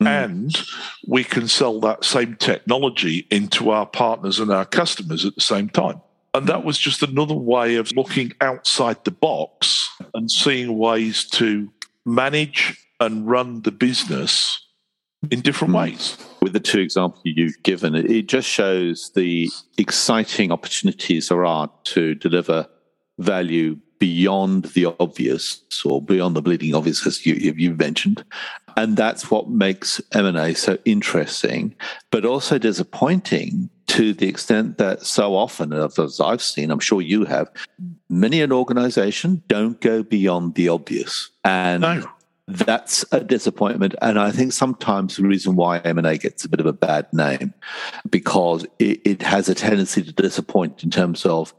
Mm. 0.02 0.08
And 0.08 0.64
we 1.08 1.24
can 1.24 1.48
sell 1.48 1.80
that 1.82 2.04
same 2.04 2.36
technology 2.36 3.28
into 3.32 3.70
our 3.70 3.86
partners 3.86 4.40
and 4.40 4.52
our 4.52 4.66
customers 4.66 5.26
at 5.26 5.36
the 5.36 5.42
same 5.42 5.70
time. 5.70 6.02
And 6.34 6.48
that 6.48 6.66
was 6.66 6.78
just 6.78 7.02
another 7.02 7.36
way 7.36 7.76
of 7.76 7.92
looking 7.94 8.34
outside 8.42 9.04
the 9.06 9.12
box 9.12 9.90
and 10.14 10.30
seeing 10.30 10.78
ways 10.78 11.24
to 11.30 11.72
manage 12.06 12.78
and 13.00 13.28
run 13.28 13.62
the 13.62 13.72
business 13.72 14.62
in 15.32 15.42
different 15.42 15.74
mm. 15.74 15.78
ways. 15.78 16.18
With 16.42 16.54
the 16.54 16.60
two 16.60 16.80
examples 16.80 17.22
you've 17.24 17.62
given, 17.64 17.96
it 17.96 18.28
just 18.28 18.48
shows 18.48 19.12
the 19.16 19.50
exciting 19.78 20.52
opportunities 20.52 21.30
there 21.30 21.46
are 21.46 21.72
to 21.86 22.16
deliver 22.16 22.68
value 23.18 23.80
beyond 24.00 24.66
the 24.66 24.94
obvious 25.00 25.62
or 25.84 26.02
beyond 26.02 26.36
the 26.36 26.42
bleeding 26.42 26.74
obvious, 26.74 27.06
as 27.06 27.26
you, 27.26 27.36
you 27.36 27.74
mentioned. 27.74 28.24
And 28.78 28.98
that's 28.98 29.32
what 29.32 29.50
makes 29.50 30.02
M&A 30.12 30.54
so 30.54 30.78
interesting, 30.86 31.76
but 32.12 32.26
also 32.26 32.58
disappointing 32.58 33.70
to 33.88 34.14
the 34.14 34.28
extent 34.28 34.78
that 34.78 35.06
so 35.06 35.36
often, 35.36 35.72
as 35.72 36.20
I've 36.20 36.42
seen, 36.42 36.72
I'm 36.72 36.80
sure 36.80 37.02
you 37.02 37.26
have, 37.26 37.50
many 38.10 38.42
an 38.42 38.52
organization 38.52 39.44
don't 39.48 39.80
go 39.80 40.04
beyond 40.04 40.56
the 40.56 40.70
obvious. 40.70 41.30
And 41.44 41.82
no. 41.82 42.06
that's 42.48 43.06
a 43.14 43.22
disappointment. 43.22 43.96
And 44.02 44.20
I 44.20 44.32
think 44.32 44.52
sometimes 44.52 45.16
the 45.16 45.24
reason 45.24 45.56
why 45.56 45.80
M&A 45.80 46.18
gets 46.18 46.44
a 46.44 46.50
bit 46.50 46.60
of 46.60 46.66
a 46.66 46.74
bad 46.74 47.08
name, 47.14 47.54
because 48.10 48.66
it, 48.80 49.00
it 49.06 49.22
has 49.22 49.48
a 49.48 49.56
tendency 49.56 50.04
to 50.04 50.12
disappoint 50.12 50.84
in 50.84 50.90
terms 50.90 51.26
of 51.26 51.54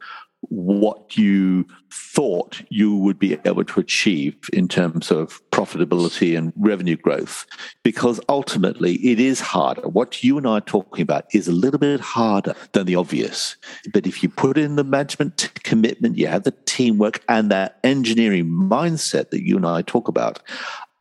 what 0.48 1.16
you 1.16 1.66
thought 1.90 2.62
you 2.68 2.96
would 2.96 3.18
be 3.18 3.38
able 3.44 3.64
to 3.64 3.80
achieve 3.80 4.36
in 4.52 4.68
terms 4.68 5.10
of 5.10 5.40
profitability 5.50 6.36
and 6.36 6.52
revenue 6.56 6.96
growth, 6.96 7.46
because 7.82 8.20
ultimately 8.28 8.94
it 8.96 9.18
is 9.18 9.40
harder. 9.40 9.88
What 9.88 10.22
you 10.22 10.38
and 10.38 10.46
I 10.46 10.58
are 10.58 10.60
talking 10.60 11.02
about 11.02 11.26
is 11.32 11.48
a 11.48 11.52
little 11.52 11.78
bit 11.78 12.00
harder 12.00 12.54
than 12.72 12.86
the 12.86 12.96
obvious. 12.96 13.56
But 13.92 14.06
if 14.06 14.22
you 14.22 14.28
put 14.28 14.56
in 14.56 14.76
the 14.76 14.84
management 14.84 15.50
commitment, 15.64 16.16
you 16.16 16.26
have 16.28 16.44
the 16.44 16.54
teamwork 16.64 17.22
and 17.28 17.50
that 17.50 17.78
engineering 17.82 18.46
mindset 18.46 19.30
that 19.30 19.42
you 19.42 19.56
and 19.56 19.66
I 19.66 19.82
talk 19.82 20.08
about, 20.08 20.40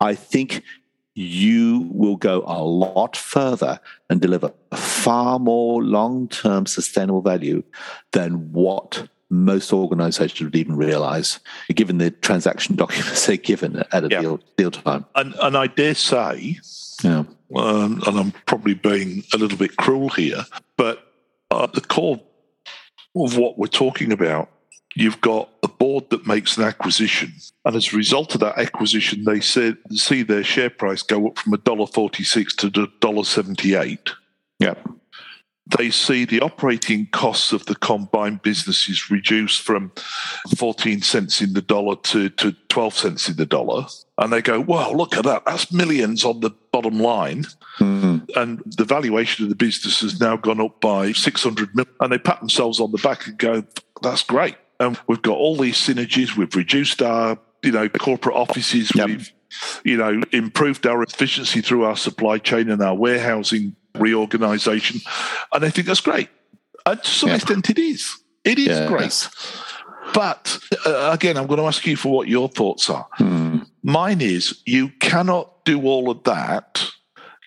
I 0.00 0.14
think 0.14 0.62
you 1.14 1.88
will 1.92 2.16
go 2.16 2.42
a 2.46 2.62
lot 2.62 3.16
further 3.16 3.80
and 4.10 4.20
deliver 4.20 4.52
far 4.74 5.38
more 5.38 5.82
long 5.82 6.28
term 6.28 6.66
sustainable 6.66 7.22
value 7.22 7.62
than 8.12 8.52
what 8.52 9.08
most 9.30 9.72
organizations 9.72 10.40
would 10.40 10.56
even 10.56 10.76
realize, 10.76 11.40
given 11.74 11.98
the 11.98 12.10
transaction 12.10 12.76
documents 12.76 13.26
they're 13.26 13.36
given 13.36 13.82
at 13.92 14.04
a 14.04 14.08
yeah. 14.08 14.20
deal, 14.20 14.40
deal 14.56 14.70
time. 14.70 15.04
And, 15.14 15.34
and 15.40 15.56
I 15.56 15.66
dare 15.66 15.94
say, 15.94 16.58
yeah. 17.02 17.24
Um, 17.54 18.02
and 18.06 18.18
I'm 18.18 18.32
probably 18.46 18.74
being 18.74 19.22
a 19.32 19.36
little 19.36 19.58
bit 19.58 19.76
cruel 19.76 20.08
here, 20.08 20.44
but 20.76 21.12
at 21.52 21.74
the 21.74 21.80
core 21.80 22.20
of 23.14 23.36
what 23.36 23.58
we're 23.58 23.66
talking 23.68 24.12
about, 24.12 24.50
you've 24.96 25.20
got 25.20 25.48
a 25.62 25.68
board 25.68 26.10
that 26.10 26.26
makes 26.26 26.56
an 26.56 26.64
acquisition. 26.64 27.32
And 27.64 27.76
as 27.76 27.92
a 27.92 27.96
result 27.96 28.34
of 28.34 28.40
that 28.40 28.58
acquisition, 28.58 29.24
they 29.24 29.40
said, 29.40 29.76
see 29.92 30.22
their 30.22 30.42
share 30.42 30.70
price 30.70 31.02
go 31.02 31.28
up 31.28 31.38
from 31.38 31.52
$1.46 31.52 32.56
to 32.56 32.70
$1.78. 32.70 34.10
Yeah. 34.58 34.74
They 35.66 35.90
see 35.90 36.24
the 36.24 36.40
operating 36.40 37.06
costs 37.06 37.52
of 37.52 37.66
the 37.66 37.74
combined 37.74 38.42
businesses 38.42 39.10
reduced 39.10 39.62
from 39.62 39.90
14 40.56 41.02
cents 41.02 41.40
in 41.40 41.54
the 41.54 41.62
dollar 41.62 41.96
to, 41.96 42.28
to 42.30 42.52
12 42.68 42.96
cents 42.96 43.28
in 43.28 43.36
the 43.36 43.46
dollar. 43.46 43.86
And 44.18 44.32
they 44.32 44.42
go, 44.42 44.60
wow, 44.60 44.92
look 44.92 45.16
at 45.16 45.24
that. 45.24 45.44
That's 45.44 45.72
millions 45.72 46.24
on 46.24 46.40
the 46.40 46.50
bottom 46.70 47.00
line. 47.00 47.46
Mm-hmm. 47.80 48.18
And 48.36 48.62
the 48.76 48.84
valuation 48.84 49.44
of 49.44 49.48
the 49.48 49.56
business 49.56 50.00
has 50.02 50.20
now 50.20 50.36
gone 50.36 50.60
up 50.60 50.80
by 50.80 51.12
600 51.12 51.74
million. 51.74 51.94
And 52.00 52.12
they 52.12 52.18
pat 52.18 52.38
themselves 52.38 52.78
on 52.78 52.92
the 52.92 52.98
back 52.98 53.26
and 53.26 53.36
go, 53.36 53.64
that's 54.02 54.22
great. 54.22 54.56
And 54.78 54.98
we've 55.08 55.22
got 55.22 55.36
all 55.36 55.56
these 55.56 55.76
synergies. 55.76 56.36
We've 56.36 56.54
reduced 56.54 57.02
our, 57.02 57.38
you 57.62 57.72
know, 57.72 57.88
corporate 57.88 58.36
offices. 58.36 58.92
Yep. 58.94 59.06
We've, 59.06 59.32
you 59.84 59.96
know, 59.96 60.22
improved 60.32 60.86
our 60.86 61.02
efficiency 61.02 61.60
through 61.60 61.84
our 61.84 61.96
supply 61.96 62.38
chain 62.38 62.70
and 62.70 62.82
our 62.82 62.94
warehousing 62.94 63.74
reorganization. 63.98 65.00
And 65.52 65.64
I 65.64 65.70
think 65.70 65.86
that's 65.86 66.00
great. 66.00 66.28
And 66.84 67.02
to 67.02 67.10
some 67.10 67.28
yeah. 67.30 67.36
extent, 67.36 67.70
it 67.70 67.78
is. 67.78 68.16
It 68.44 68.58
is 68.58 68.66
yes. 68.68 68.88
great. 68.88 69.28
But 70.14 70.58
uh, 70.86 71.10
again, 71.12 71.36
I'm 71.36 71.46
going 71.46 71.58
to 71.58 71.66
ask 71.66 71.84
you 71.86 71.96
for 71.96 72.12
what 72.12 72.28
your 72.28 72.48
thoughts 72.48 72.88
are. 72.88 73.06
Hmm. 73.14 73.58
Mine 73.82 74.20
is 74.20 74.62
you 74.64 74.88
cannot 75.00 75.64
do 75.64 75.82
all 75.82 76.10
of 76.10 76.24
that, 76.24 76.84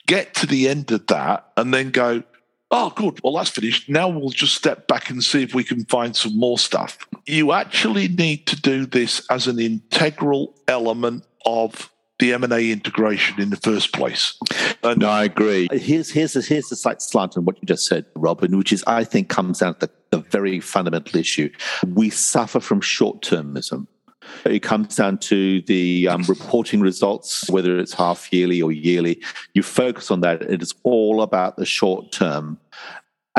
get 0.07 0.33
to 0.35 0.45
the 0.45 0.67
end 0.67 0.91
of 0.91 1.07
that, 1.07 1.51
and 1.57 1.73
then 1.73 1.91
go, 1.91 2.23
oh, 2.71 2.91
good, 2.95 3.19
well, 3.23 3.33
that's 3.33 3.49
finished. 3.49 3.89
Now 3.89 4.07
we'll 4.07 4.29
just 4.29 4.55
step 4.55 4.87
back 4.87 5.09
and 5.09 5.23
see 5.23 5.43
if 5.43 5.55
we 5.55 5.63
can 5.63 5.85
find 5.85 6.15
some 6.15 6.37
more 6.37 6.57
stuff. 6.57 6.97
You 7.25 7.53
actually 7.53 8.07
need 8.07 8.45
to 8.47 8.59
do 8.59 8.85
this 8.85 9.25
as 9.29 9.47
an 9.47 9.59
integral 9.59 10.55
element 10.67 11.23
of 11.45 11.91
the 12.19 12.33
M&A 12.33 12.71
integration 12.71 13.41
in 13.41 13.49
the 13.49 13.57
first 13.57 13.93
place. 13.93 14.37
And 14.83 14.99
no, 14.99 15.09
I 15.09 15.25
agree. 15.25 15.67
Here's 15.71 16.09
here's 16.09 16.35
a, 16.35 16.41
here's 16.41 16.69
the 16.69 16.75
slight 16.75 17.01
slant 17.01 17.37
on 17.37 17.45
what 17.45 17.57
you 17.61 17.65
just 17.65 17.85
said, 17.85 18.05
Robin, 18.15 18.57
which 18.57 18.71
is 18.71 18.83
I 18.87 19.03
think 19.03 19.29
comes 19.29 19.59
down 19.59 19.75
to 19.75 19.87
the, 19.87 19.91
the 20.17 20.23
very 20.29 20.59
fundamental 20.59 21.19
issue. 21.19 21.49
We 21.85 22.09
suffer 22.09 22.59
from 22.59 22.81
short 22.81 23.21
termism. 23.21 23.87
It 24.45 24.59
comes 24.59 24.95
down 24.95 25.17
to 25.19 25.61
the 25.61 26.07
um, 26.07 26.23
reporting 26.23 26.81
results, 26.81 27.49
whether 27.49 27.79
it's 27.79 27.93
half 27.93 28.31
yearly 28.31 28.61
or 28.61 28.71
yearly. 28.71 29.21
You 29.53 29.63
focus 29.63 30.11
on 30.11 30.21
that. 30.21 30.43
It 30.43 30.61
is 30.61 30.73
all 30.83 31.21
about 31.21 31.57
the 31.57 31.65
short 31.65 32.11
term 32.11 32.59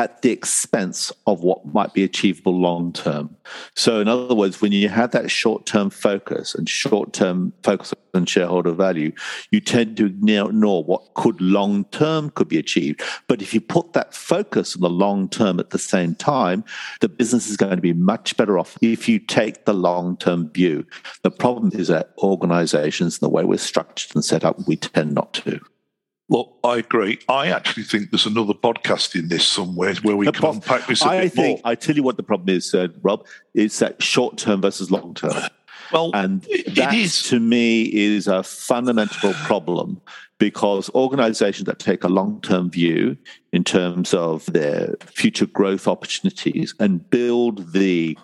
at 0.00 0.22
the 0.22 0.30
expense 0.30 1.12
of 1.26 1.42
what 1.42 1.74
might 1.74 1.92
be 1.92 2.02
achievable 2.02 2.58
long 2.58 2.90
term. 2.90 3.36
So, 3.76 4.00
in 4.00 4.08
other 4.08 4.34
words, 4.34 4.62
when 4.62 4.72
you 4.72 4.88
have 4.88 5.10
that 5.10 5.30
short 5.30 5.66
term 5.66 5.90
focus 5.90 6.54
and 6.54 6.66
short 6.66 7.12
term 7.12 7.52
focus 7.62 7.92
on 8.14 8.24
shareholder 8.24 8.72
value, 8.72 9.12
you 9.50 9.60
tend 9.60 9.98
to 9.98 10.06
ignore 10.06 10.82
what 10.82 11.12
could 11.12 11.38
long 11.42 11.84
term 11.86 12.30
could 12.30 12.48
be 12.48 12.56
achieved. 12.56 13.02
But 13.28 13.42
if 13.42 13.52
you 13.52 13.60
put 13.60 13.92
that 13.92 14.14
focus 14.14 14.74
on 14.74 14.80
the 14.80 14.88
long 14.88 15.28
term 15.28 15.60
at 15.60 15.68
the 15.68 15.78
same 15.78 16.14
time, 16.14 16.64
the 17.02 17.08
business 17.10 17.50
is 17.50 17.58
going 17.58 17.76
to 17.76 17.82
be 17.82 17.92
much 17.92 18.38
better 18.38 18.58
off 18.58 18.78
if 18.80 19.06
you 19.06 19.18
take 19.18 19.66
the 19.66 19.74
long 19.74 20.16
term 20.16 20.48
view. 20.48 20.86
The 21.24 21.30
problem 21.30 21.72
is 21.74 21.88
that 21.88 22.14
organizations, 22.22 23.16
and 23.16 23.26
the 23.26 23.34
way 23.34 23.44
we're 23.44 23.58
structured 23.58 24.14
and 24.14 24.24
set 24.24 24.46
up, 24.46 24.66
we 24.66 24.76
tend 24.76 25.12
not 25.12 25.34
to. 25.34 25.60
Well, 26.30 26.56
I 26.62 26.76
agree. 26.76 27.18
I 27.28 27.48
actually 27.48 27.82
think 27.82 28.12
there's 28.12 28.24
another 28.24 28.54
podcast 28.54 29.18
in 29.18 29.26
this 29.26 29.46
somewhere 29.46 29.96
where 29.96 30.16
we 30.16 30.30
can 30.30 30.44
unpack 30.44 30.86
this 30.86 31.02
a 31.02 31.08
I 31.08 31.20
bit 31.22 31.32
think, 31.32 31.64
more. 31.64 31.72
I 31.72 31.74
tell 31.74 31.96
you 31.96 32.04
what 32.04 32.16
the 32.16 32.22
problem 32.22 32.56
is, 32.56 32.72
uh, 32.72 32.86
Rob. 33.02 33.26
It's 33.52 33.80
that 33.80 34.00
short 34.00 34.38
term 34.38 34.62
versus 34.62 34.92
long 34.92 35.14
term. 35.14 35.34
Well, 35.92 36.12
and 36.14 36.42
that 36.42 37.10
to 37.24 37.40
me 37.40 37.82
is 37.82 38.28
a 38.28 38.44
fundamental 38.44 39.32
problem 39.32 40.00
because 40.38 40.88
organizations 40.94 41.66
that 41.66 41.80
take 41.80 42.04
a 42.04 42.08
long 42.08 42.40
term 42.42 42.70
view 42.70 43.16
in 43.52 43.64
terms 43.64 44.14
of 44.14 44.46
their 44.46 44.94
future 45.06 45.46
growth 45.46 45.88
opportunities 45.88 46.74
and 46.78 47.10
build 47.10 47.72
the 47.72 48.16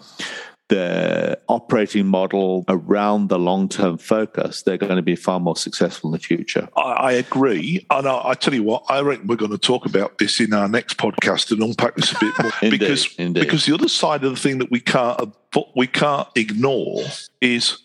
the 0.69 1.39
operating 1.49 2.07
model 2.07 2.65
around 2.69 3.29
the 3.29 3.39
long 3.39 3.69
term 3.69 3.99
focus, 3.99 4.63
they're 4.63 4.77
going 4.77 4.97
to 4.97 5.03
be 5.03 5.17
far 5.17 5.39
more 5.39 5.57
successful 5.57 6.11
in 6.11 6.13
the 6.13 6.19
future. 6.19 6.69
I, 6.77 6.81
I 6.81 7.13
agree. 7.13 7.87
And 7.91 8.09
I, 8.09 8.31
I, 8.31 8.35
tell 8.35 8.55
you 8.55 8.65
what, 8.65 8.85
I 8.89 9.01
reckon 9.01 9.27
we're 9.29 9.37
going 9.37 9.53
to 9.53 9.59
talk 9.59 9.87
about 9.87 10.19
this 10.19 10.41
in 10.41 10.53
our 10.53 10.69
next 10.69 10.97
podcast 10.97 11.53
and 11.53 11.63
unpack 11.63 11.95
this 11.95 12.13
a 12.13 12.19
bit 12.19 12.35
more. 12.43 12.53
indeed, 12.63 12.81
because, 12.81 13.15
indeed. 13.17 13.41
because 13.41 13.67
the 13.67 13.75
other 13.75 13.89
side 13.89 14.25
of 14.25 14.35
the 14.35 14.41
thing 14.41 14.59
that 14.59 14.71
we 14.71 14.81
can't, 14.81 15.35
we 15.77 15.87
can't 15.87 16.29
ignore 16.35 17.03
is 17.41 17.79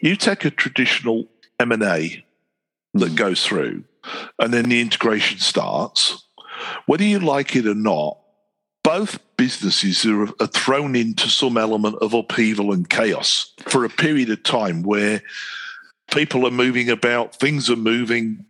you 0.00 0.14
take 0.14 0.44
a 0.44 0.50
traditional 0.50 1.26
M&A 1.58 2.24
that 2.94 3.14
goes 3.14 3.44
through 3.44 3.84
and 4.38 4.52
then 4.52 4.68
the 4.68 4.80
integration 4.80 5.38
starts. 5.38 6.24
Whether 6.86 7.04
you 7.04 7.18
like 7.18 7.56
it 7.56 7.66
or 7.66 7.74
not, 7.74 8.18
both 8.96 9.18
businesses 9.36 10.06
are, 10.06 10.22
are, 10.40 10.46
thrown 10.46 10.96
into 10.96 11.28
some 11.28 11.58
element 11.58 11.96
of 11.96 12.14
upheaval 12.14 12.72
and 12.72 12.88
chaos 12.88 13.52
for 13.68 13.84
a 13.84 13.90
period 13.90 14.30
of 14.30 14.42
time 14.42 14.82
where 14.82 15.20
people 16.10 16.46
are 16.46 16.50
moving 16.50 16.88
about, 16.88 17.36
things 17.36 17.68
are 17.68 17.76
moving, 17.76 18.46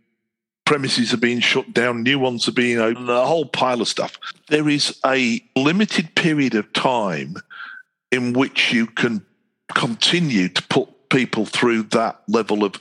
premises 0.65 1.13
are 1.13 1.17
being 1.17 1.41
shut 1.41 1.73
down, 1.73 2.01
new 2.01 2.17
ones 2.17 2.47
are 2.47 2.53
being 2.53 2.77
opened, 2.77 3.09
a 3.09 3.25
whole 3.25 3.45
pile 3.45 3.81
of 3.81 3.89
stuff. 3.89 4.17
There 4.47 4.69
is 4.69 4.97
a 5.05 5.43
limited 5.57 6.15
period 6.15 6.55
of 6.55 6.71
time 6.71 7.35
in 8.09 8.31
which 8.31 8.71
you 8.71 8.87
can 8.87 9.25
continue 9.75 10.47
to 10.47 10.63
put 10.63 11.09
people 11.09 11.45
through 11.45 11.83
that 11.83 12.21
level 12.29 12.63
of 12.63 12.75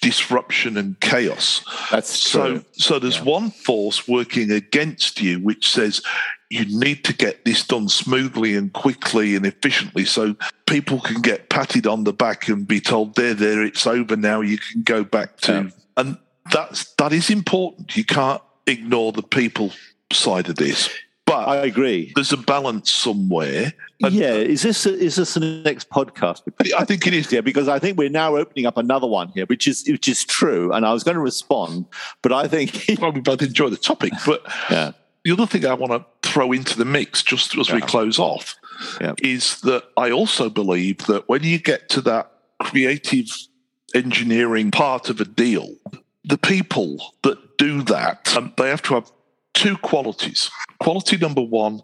disruption 0.00 0.78
and 0.78 0.98
chaos. 1.00 1.62
That's 1.90 2.30
true. 2.30 2.64
So, 2.72 2.94
so 2.94 2.98
there's 2.98 3.18
yeah. 3.18 3.24
one 3.24 3.50
force 3.50 4.08
working 4.08 4.50
against 4.50 5.20
you, 5.20 5.38
which 5.38 5.70
says 5.70 6.02
you 6.50 6.66
need 6.66 7.04
to 7.04 7.14
get 7.14 7.44
this 7.44 7.64
done 7.64 7.88
smoothly 7.88 8.56
and 8.56 8.72
quickly 8.72 9.36
and 9.36 9.46
efficiently 9.46 10.04
so 10.04 10.34
people 10.66 11.00
can 11.00 11.22
get 11.22 11.48
patted 11.48 11.86
on 11.86 12.04
the 12.04 12.12
back 12.12 12.48
and 12.48 12.66
be 12.66 12.80
told 12.80 13.14
there 13.14 13.34
there 13.34 13.62
it's 13.62 13.86
over 13.86 14.16
now 14.16 14.40
you 14.40 14.58
can 14.58 14.82
go 14.82 15.04
back 15.04 15.38
to 15.38 15.52
yeah. 15.52 15.70
and 15.96 16.18
that's 16.52 16.92
that 16.94 17.12
is 17.12 17.30
important 17.30 17.96
you 17.96 18.04
can't 18.04 18.42
ignore 18.66 19.12
the 19.12 19.22
people 19.22 19.72
side 20.12 20.48
of 20.48 20.56
this 20.56 20.90
but 21.30 21.46
I 21.46 21.56
agree. 21.58 22.10
There's 22.16 22.32
a 22.32 22.36
balance 22.36 22.90
somewhere. 22.90 23.72
yeah, 24.00 24.32
is 24.32 24.62
this 24.62 24.84
is 24.84 25.14
this 25.14 25.34
the 25.34 25.62
next 25.64 25.88
podcast? 25.88 26.42
I 26.76 26.84
think 26.84 27.06
it 27.06 27.14
is. 27.14 27.30
Yeah, 27.30 27.40
because 27.40 27.68
I 27.68 27.78
think 27.78 27.96
we're 27.96 28.08
now 28.08 28.34
opening 28.34 28.66
up 28.66 28.76
another 28.76 29.06
one 29.06 29.28
here, 29.28 29.46
which 29.46 29.68
is 29.68 29.84
which 29.86 30.08
is 30.08 30.24
true. 30.24 30.72
And 30.72 30.84
I 30.84 30.92
was 30.92 31.04
going 31.04 31.14
to 31.14 31.20
respond, 31.20 31.86
but 32.22 32.32
I 32.32 32.48
think 32.48 32.84
well, 33.00 33.12
we 33.12 33.20
both 33.20 33.42
enjoy 33.42 33.68
the 33.68 33.76
topic. 33.76 34.12
But 34.26 34.42
yeah. 34.72 34.90
The 35.24 35.32
other 35.32 35.46
thing 35.46 35.66
I 35.66 35.74
want 35.74 35.92
to 35.92 36.28
throw 36.28 36.52
into 36.52 36.78
the 36.78 36.84
mix 36.84 37.22
just 37.22 37.56
as 37.56 37.68
yeah. 37.68 37.76
we 37.76 37.80
close 37.82 38.18
off 38.18 38.56
yeah. 39.00 39.14
is 39.22 39.60
that 39.62 39.84
I 39.96 40.10
also 40.10 40.48
believe 40.48 40.98
that 41.06 41.28
when 41.28 41.42
you 41.42 41.58
get 41.58 41.88
to 41.90 42.00
that 42.02 42.30
creative 42.60 43.26
engineering 43.94 44.70
part 44.70 45.10
of 45.10 45.20
a 45.20 45.24
deal, 45.24 45.74
the 46.24 46.38
people 46.38 47.14
that 47.22 47.58
do 47.58 47.82
that, 47.82 48.34
um, 48.36 48.52
they 48.56 48.68
have 48.68 48.82
to 48.82 48.94
have 48.94 49.10
two 49.54 49.76
qualities. 49.78 50.50
Quality 50.78 51.16
number 51.16 51.42
one, 51.42 51.82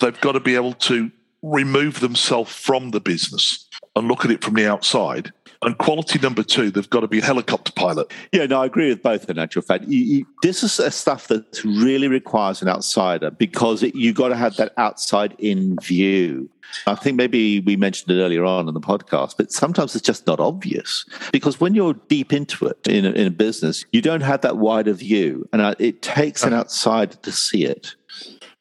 they've 0.00 0.20
got 0.20 0.32
to 0.32 0.40
be 0.40 0.54
able 0.54 0.74
to 0.74 1.10
remove 1.42 2.00
themselves 2.00 2.54
from 2.54 2.90
the 2.90 3.00
business 3.00 3.66
and 3.96 4.08
look 4.08 4.24
at 4.24 4.30
it 4.30 4.44
from 4.44 4.54
the 4.54 4.66
outside. 4.66 5.32
And 5.62 5.76
quality 5.76 6.18
number 6.18 6.42
two, 6.42 6.70
they've 6.70 6.88
got 6.88 7.00
to 7.00 7.08
be 7.08 7.18
a 7.18 7.24
helicopter 7.24 7.72
pilot. 7.72 8.10
Yeah, 8.32 8.46
no, 8.46 8.62
I 8.62 8.66
agree 8.66 8.88
with 8.88 9.02
both 9.02 9.28
in 9.28 9.38
actual 9.38 9.60
fact. 9.60 9.84
You, 9.84 9.98
you, 9.98 10.26
this 10.42 10.62
is 10.62 10.80
a 10.80 10.90
stuff 10.90 11.28
that 11.28 11.62
really 11.64 12.08
requires 12.08 12.62
an 12.62 12.68
outsider 12.68 13.30
because 13.30 13.82
it, 13.82 13.94
you've 13.94 14.16
got 14.16 14.28
to 14.28 14.36
have 14.36 14.56
that 14.56 14.72
outside 14.78 15.34
in 15.38 15.76
view. 15.82 16.48
I 16.86 16.94
think 16.94 17.16
maybe 17.16 17.60
we 17.60 17.76
mentioned 17.76 18.16
it 18.16 18.22
earlier 18.22 18.44
on 18.44 18.68
in 18.68 18.74
the 18.74 18.80
podcast, 18.80 19.36
but 19.36 19.52
sometimes 19.52 19.94
it's 19.94 20.06
just 20.06 20.26
not 20.26 20.40
obvious 20.40 21.04
because 21.32 21.60
when 21.60 21.74
you're 21.74 21.94
deep 21.94 22.32
into 22.32 22.66
it 22.66 22.86
in 22.86 23.04
a, 23.04 23.10
in 23.10 23.26
a 23.26 23.30
business, 23.30 23.84
you 23.92 24.00
don't 24.00 24.20
have 24.20 24.40
that 24.42 24.56
wider 24.56 24.92
view, 24.92 25.48
and 25.52 25.60
uh, 25.60 25.74
it 25.78 26.00
takes 26.00 26.44
an 26.44 26.52
uh-huh. 26.52 26.60
outsider 26.60 27.16
to 27.16 27.32
see 27.32 27.64
it. 27.64 27.94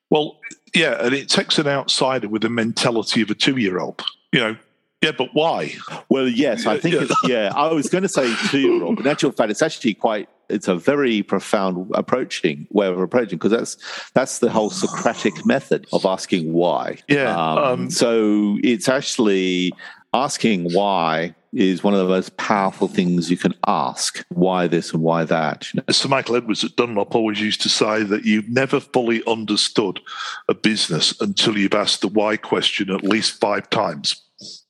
Well, 0.10 0.40
yeah, 0.74 0.98
and 1.06 1.14
it 1.14 1.30
takes 1.30 1.60
an 1.60 1.68
outsider 1.68 2.28
with 2.28 2.42
the 2.42 2.50
mentality 2.50 3.22
of 3.22 3.30
a 3.30 3.36
two-year-old. 3.36 4.04
You 4.32 4.40
know, 4.40 4.58
yeah, 5.02 5.12
but 5.18 5.30
why? 5.34 5.74
Well, 6.10 6.28
yes, 6.28 6.66
I 6.66 6.78
think 6.78 6.96
yeah. 6.96 7.02
it's, 7.04 7.16
yeah. 7.26 7.52
I 7.56 7.72
was 7.72 7.88
going 7.88 8.02
to 8.02 8.10
say 8.10 8.34
two 8.50 8.80
Rob. 8.86 9.00
In 9.00 9.08
actual 9.08 9.32
fact, 9.32 9.52
it's 9.52 9.62
actually 9.62 9.94
quite. 9.94 10.28
It's 10.50 10.68
a 10.68 10.76
very 10.76 11.22
profound 11.22 11.92
approaching 11.94 12.68
way 12.72 12.88
of 12.88 13.00
approaching 13.00 13.38
because 13.38 13.52
that's 13.52 14.12
that's 14.12 14.40
the 14.40 14.50
whole 14.50 14.70
Socratic 14.70 15.34
method 15.46 15.88
of 15.94 16.06
asking 16.06 16.52
why. 16.52 16.98
Yeah. 17.08 17.36
Um, 17.36 17.58
um, 17.60 17.90
so 17.90 18.58
it's 18.64 18.90
actually 18.90 19.72
asking 20.14 20.74
why 20.74 21.36
is 21.54 21.84
one 21.84 21.94
of 21.94 22.00
the 22.00 22.08
most 22.08 22.38
powerful 22.38 22.88
things 22.88 23.32
you 23.32 23.38
can 23.38 23.54
ask. 23.68 24.24
Why 24.30 24.68
this 24.68 24.94
and 24.94 25.02
why 25.02 25.24
that? 25.24 25.74
You 25.74 25.82
know? 25.88 25.94
Sir 25.94 26.10
Michael 26.10 26.36
Edwardes 26.36 26.64
at 26.64 26.76
Dunlop 26.76 27.16
always 27.16 27.40
used 27.40 27.62
to 27.62 27.70
say 27.70 28.04
that 28.04 28.26
you've 28.26 28.50
never 28.50 28.80
fully 28.80 29.24
understood 29.26 30.00
a 30.48 30.54
business 30.54 31.20
until 31.22 31.58
you've 31.58 31.74
asked 31.74 32.02
the 32.02 32.08
why 32.08 32.38
question 32.38 32.92
at 32.92 33.04
least 33.04 33.40
five 33.40 33.70
times. 33.70 34.22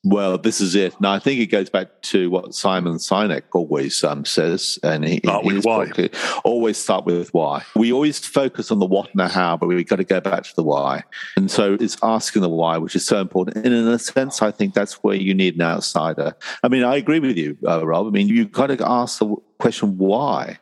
Well, 0.06 0.38
this 0.38 0.62
is 0.62 0.76
it. 0.76 1.00
Now, 1.02 1.12
I 1.12 1.20
think 1.20 1.42
it 1.42 1.48
goes 1.48 1.70
back 1.70 2.02
to 2.04 2.30
what 2.30 2.56
Simon 2.56 2.94
Sinek 2.96 3.42
always 3.54 4.02
um, 4.02 4.24
says, 4.24 4.80
and 4.82 5.04
he, 5.06 5.18
Start 5.20 5.44
with 5.44 5.66
why. 5.66 5.88
book, 5.88 6.16
always 6.46 6.78
start 6.78 7.04
with 7.06 7.34
why. 7.34 7.64
We 7.76 7.92
always 7.92 8.18
focus 8.26 8.72
on 8.72 8.80
the 8.80 8.86
what 8.86 9.10
and 9.12 9.20
the 9.20 9.28
how, 9.28 9.58
but 9.58 9.68
we've 9.68 9.86
got 9.86 9.98
to 9.98 10.06
go 10.06 10.22
back 10.22 10.44
to 10.44 10.56
the 10.56 10.64
why. 10.64 11.04
And 11.36 11.52
so 11.52 11.74
it's 11.78 11.98
asking 12.02 12.44
the 12.44 12.50
why, 12.50 12.78
which 12.78 12.96
is 12.96 13.06
so 13.06 13.20
important. 13.20 13.58
And 13.58 13.76
in 13.76 13.88
a 13.90 14.00
sense, 14.00 14.42
I 14.42 14.52
think 14.52 14.74
that's 14.74 14.94
where 15.04 15.16
you 15.16 15.34
need 15.34 15.56
an 15.56 15.64
outsider. 15.64 16.34
I 16.64 16.70
mean, 16.70 16.84
I 16.86 16.96
agree 16.96 17.20
with 17.20 17.36
you, 17.38 17.58
uh, 17.68 17.86
Rob. 17.86 18.08
I 18.08 18.12
mean, 18.12 18.30
you've 18.30 18.54
got 18.54 18.68
to 18.68 18.78
ask 18.90 19.20
the 19.20 19.36
question 19.60 19.98
why, 19.98 20.60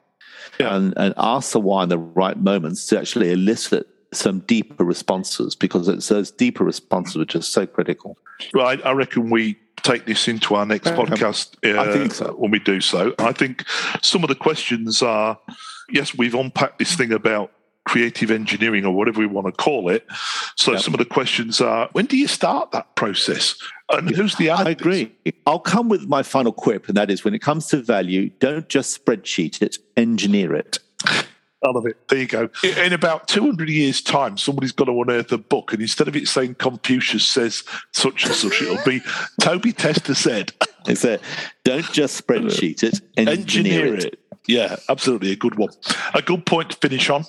Yeah. 0.59 0.75
and, 0.75 0.95
and 0.97 1.13
ask 1.15 1.51
the 1.51 1.59
why 1.59 1.83
in 1.83 1.89
the 1.89 1.99
right 1.99 2.37
moments 2.41 2.87
to 2.87 2.99
actually 2.99 3.31
elicit 3.33 3.87
some 4.13 4.39
deeper 4.41 4.83
responses 4.83 5.55
because 5.55 5.87
it's 5.87 6.07
those 6.07 6.31
deeper 6.31 6.63
responses 6.63 7.15
which 7.17 7.35
are 7.35 7.41
so 7.41 7.65
critical. 7.65 8.17
Well, 8.53 8.67
I, 8.67 8.73
I 8.85 8.91
reckon 8.93 9.29
we 9.29 9.57
take 9.83 10.05
this 10.05 10.27
into 10.27 10.55
our 10.55 10.65
next 10.65 10.87
Okay. 10.87 10.97
podcast 11.01 11.55
uh, 11.75 11.79
I 11.81 11.91
think 11.91 12.13
so. 12.13 12.33
when 12.37 12.51
we 12.51 12.59
do 12.59 12.81
so. 12.81 13.13
I 13.19 13.31
think 13.31 13.63
some 14.01 14.23
of 14.23 14.29
the 14.29 14.35
questions 14.35 15.01
are 15.01 15.37
yes, 15.89 16.17
we've 16.17 16.35
unpacked 16.35 16.79
this 16.79 16.95
thing 16.95 17.11
about 17.11 17.51
creative 17.85 18.31
engineering 18.31 18.83
or 18.85 18.93
whatever 18.93 19.19
we 19.19 19.25
want 19.25 19.47
to 19.47 19.51
call 19.53 19.89
it. 19.89 20.05
So 20.57 20.73
Yep. 20.73 20.81
some 20.81 20.93
of 20.93 20.97
the 20.97 21.05
questions 21.05 21.61
are 21.61 21.87
when 21.93 22.05
do 22.05 22.17
you 22.17 22.27
start 22.27 22.71
that 22.71 22.95
process? 22.95 23.55
And 23.89 24.09
who's 24.09 24.35
the 24.35 24.49
I 24.49 24.69
agree. 24.71 25.13
I'll 25.45 25.59
come 25.59 25.87
with 25.87 26.07
my 26.07 26.21
final 26.21 26.51
quip, 26.51 26.89
and 26.89 26.97
that 26.97 27.09
is 27.09 27.23
when 27.23 27.33
it 27.33 27.39
comes 27.39 27.67
to 27.67 27.77
value, 27.77 28.29
don't 28.39 28.67
just 28.67 29.05
spreadsheet 29.05 29.61
it, 29.61 29.77
engineer 29.95 30.53
it. 30.53 30.79
I 31.67 31.71
love 31.71 31.85
it. 31.85 32.07
There 32.07 32.19
you 32.19 32.27
go. 32.27 32.49
In 32.63 32.93
about 32.93 33.27
200 33.27 33.69
years' 33.69 34.01
time, 34.01 34.37
somebody's 34.37 34.71
got 34.71 34.85
to 34.85 35.01
unearth 35.01 35.31
a 35.31 35.37
book, 35.37 35.73
and 35.73 35.81
instead 35.81 36.07
of 36.07 36.15
it 36.15 36.27
saying 36.27 36.55
Confucius 36.55 37.25
says 37.25 37.63
such 37.93 38.25
and 38.25 38.33
such, 38.33 38.61
it'll 38.61 38.83
be 38.85 39.01
Toby 39.41 39.73
Tester 39.73 40.15
said. 40.15 40.53
It's 40.87 41.03
a 41.03 41.19
don't 41.65 41.91
just 41.91 42.25
spreadsheet 42.25 42.81
it, 42.83 43.01
engineer, 43.17 43.95
it. 43.95 44.19
Yeah, 44.47 44.77
absolutely. 44.87 45.31
A 45.31 45.35
good 45.35 45.55
one. 45.55 45.69
A 46.13 46.21
good 46.21 46.45
point 46.45 46.71
to 46.71 46.77
finish 46.77 47.09
on. 47.09 47.25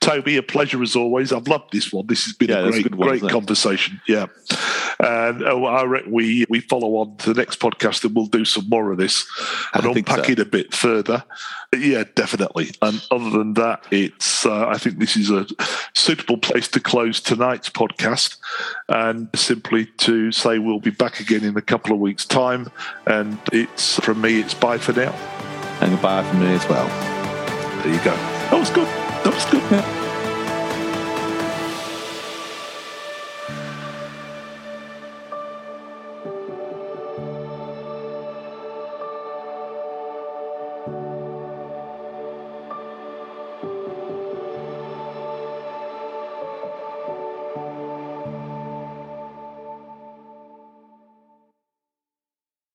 Toby, 0.00 0.38
a 0.38 0.42
pleasure 0.42 0.82
as 0.82 0.96
always. 0.96 1.32
I've 1.32 1.46
loved 1.46 1.72
this 1.72 1.92
one. 1.92 2.06
This 2.06 2.24
has 2.24 2.32
been 2.32 2.48
Yeah, 2.48 2.60
a 2.60 2.66
a 2.66 2.70
great, 2.70 2.82
good 2.84 2.94
one, 2.94 3.08
great 3.08 3.30
conversation. 3.30 4.00
Yeah. 4.08 4.26
And 4.98 5.42
uh, 5.42 5.62
I 5.62 5.84
reckon 5.84 6.12
we, 6.12 6.46
we 6.48 6.60
follow 6.60 6.96
on 6.96 7.16
to 7.18 7.32
the 7.34 7.40
next 7.40 7.60
podcast 7.60 8.04
and 8.04 8.14
we'll 8.14 8.26
do 8.26 8.44
some 8.44 8.68
more 8.68 8.92
of 8.92 8.98
this 8.98 9.26
and 9.74 9.84
unpack 9.84 10.24
so. 10.24 10.32
it 10.32 10.38
a 10.38 10.44
bit 10.46 10.72
further. 10.72 11.24
Yeah, 11.76 12.04
definitely. 12.14 12.70
And 12.80 13.04
other 13.10 13.30
than 13.30 13.54
that, 13.54 13.84
it's 13.90 14.46
uh, 14.46 14.66
I 14.68 14.78
think 14.78 14.98
this 14.98 15.16
is 15.16 15.30
a 15.30 15.46
suitable 15.94 16.38
place 16.38 16.68
to 16.68 16.80
close 16.80 17.20
tonight's 17.20 17.68
podcast 17.68 18.38
and 18.88 19.28
simply 19.34 19.86
to 19.98 20.32
say 20.32 20.58
we'll 20.58 20.80
be 20.80 20.90
back 20.90 21.20
again 21.20 21.44
in 21.44 21.56
a 21.56 21.62
couple 21.62 21.92
of 21.92 21.98
weeks' 21.98 22.24
time. 22.24 22.70
And 23.06 23.38
it's 23.52 23.98
from 24.00 24.20
me, 24.20 24.40
it's 24.40 24.54
bye 24.54 24.78
for 24.78 24.92
now. 24.92 25.14
And 25.80 25.90
goodbye 25.92 26.22
from 26.28 26.40
me 26.40 26.54
as 26.54 26.68
well. 26.68 26.86
There 27.82 27.92
you 27.92 28.02
go. 28.04 28.14
That 28.50 28.58
was 28.58 28.70
good. 28.70 28.88
That 29.24 29.34
was 29.34 29.44
good. 29.46 30.03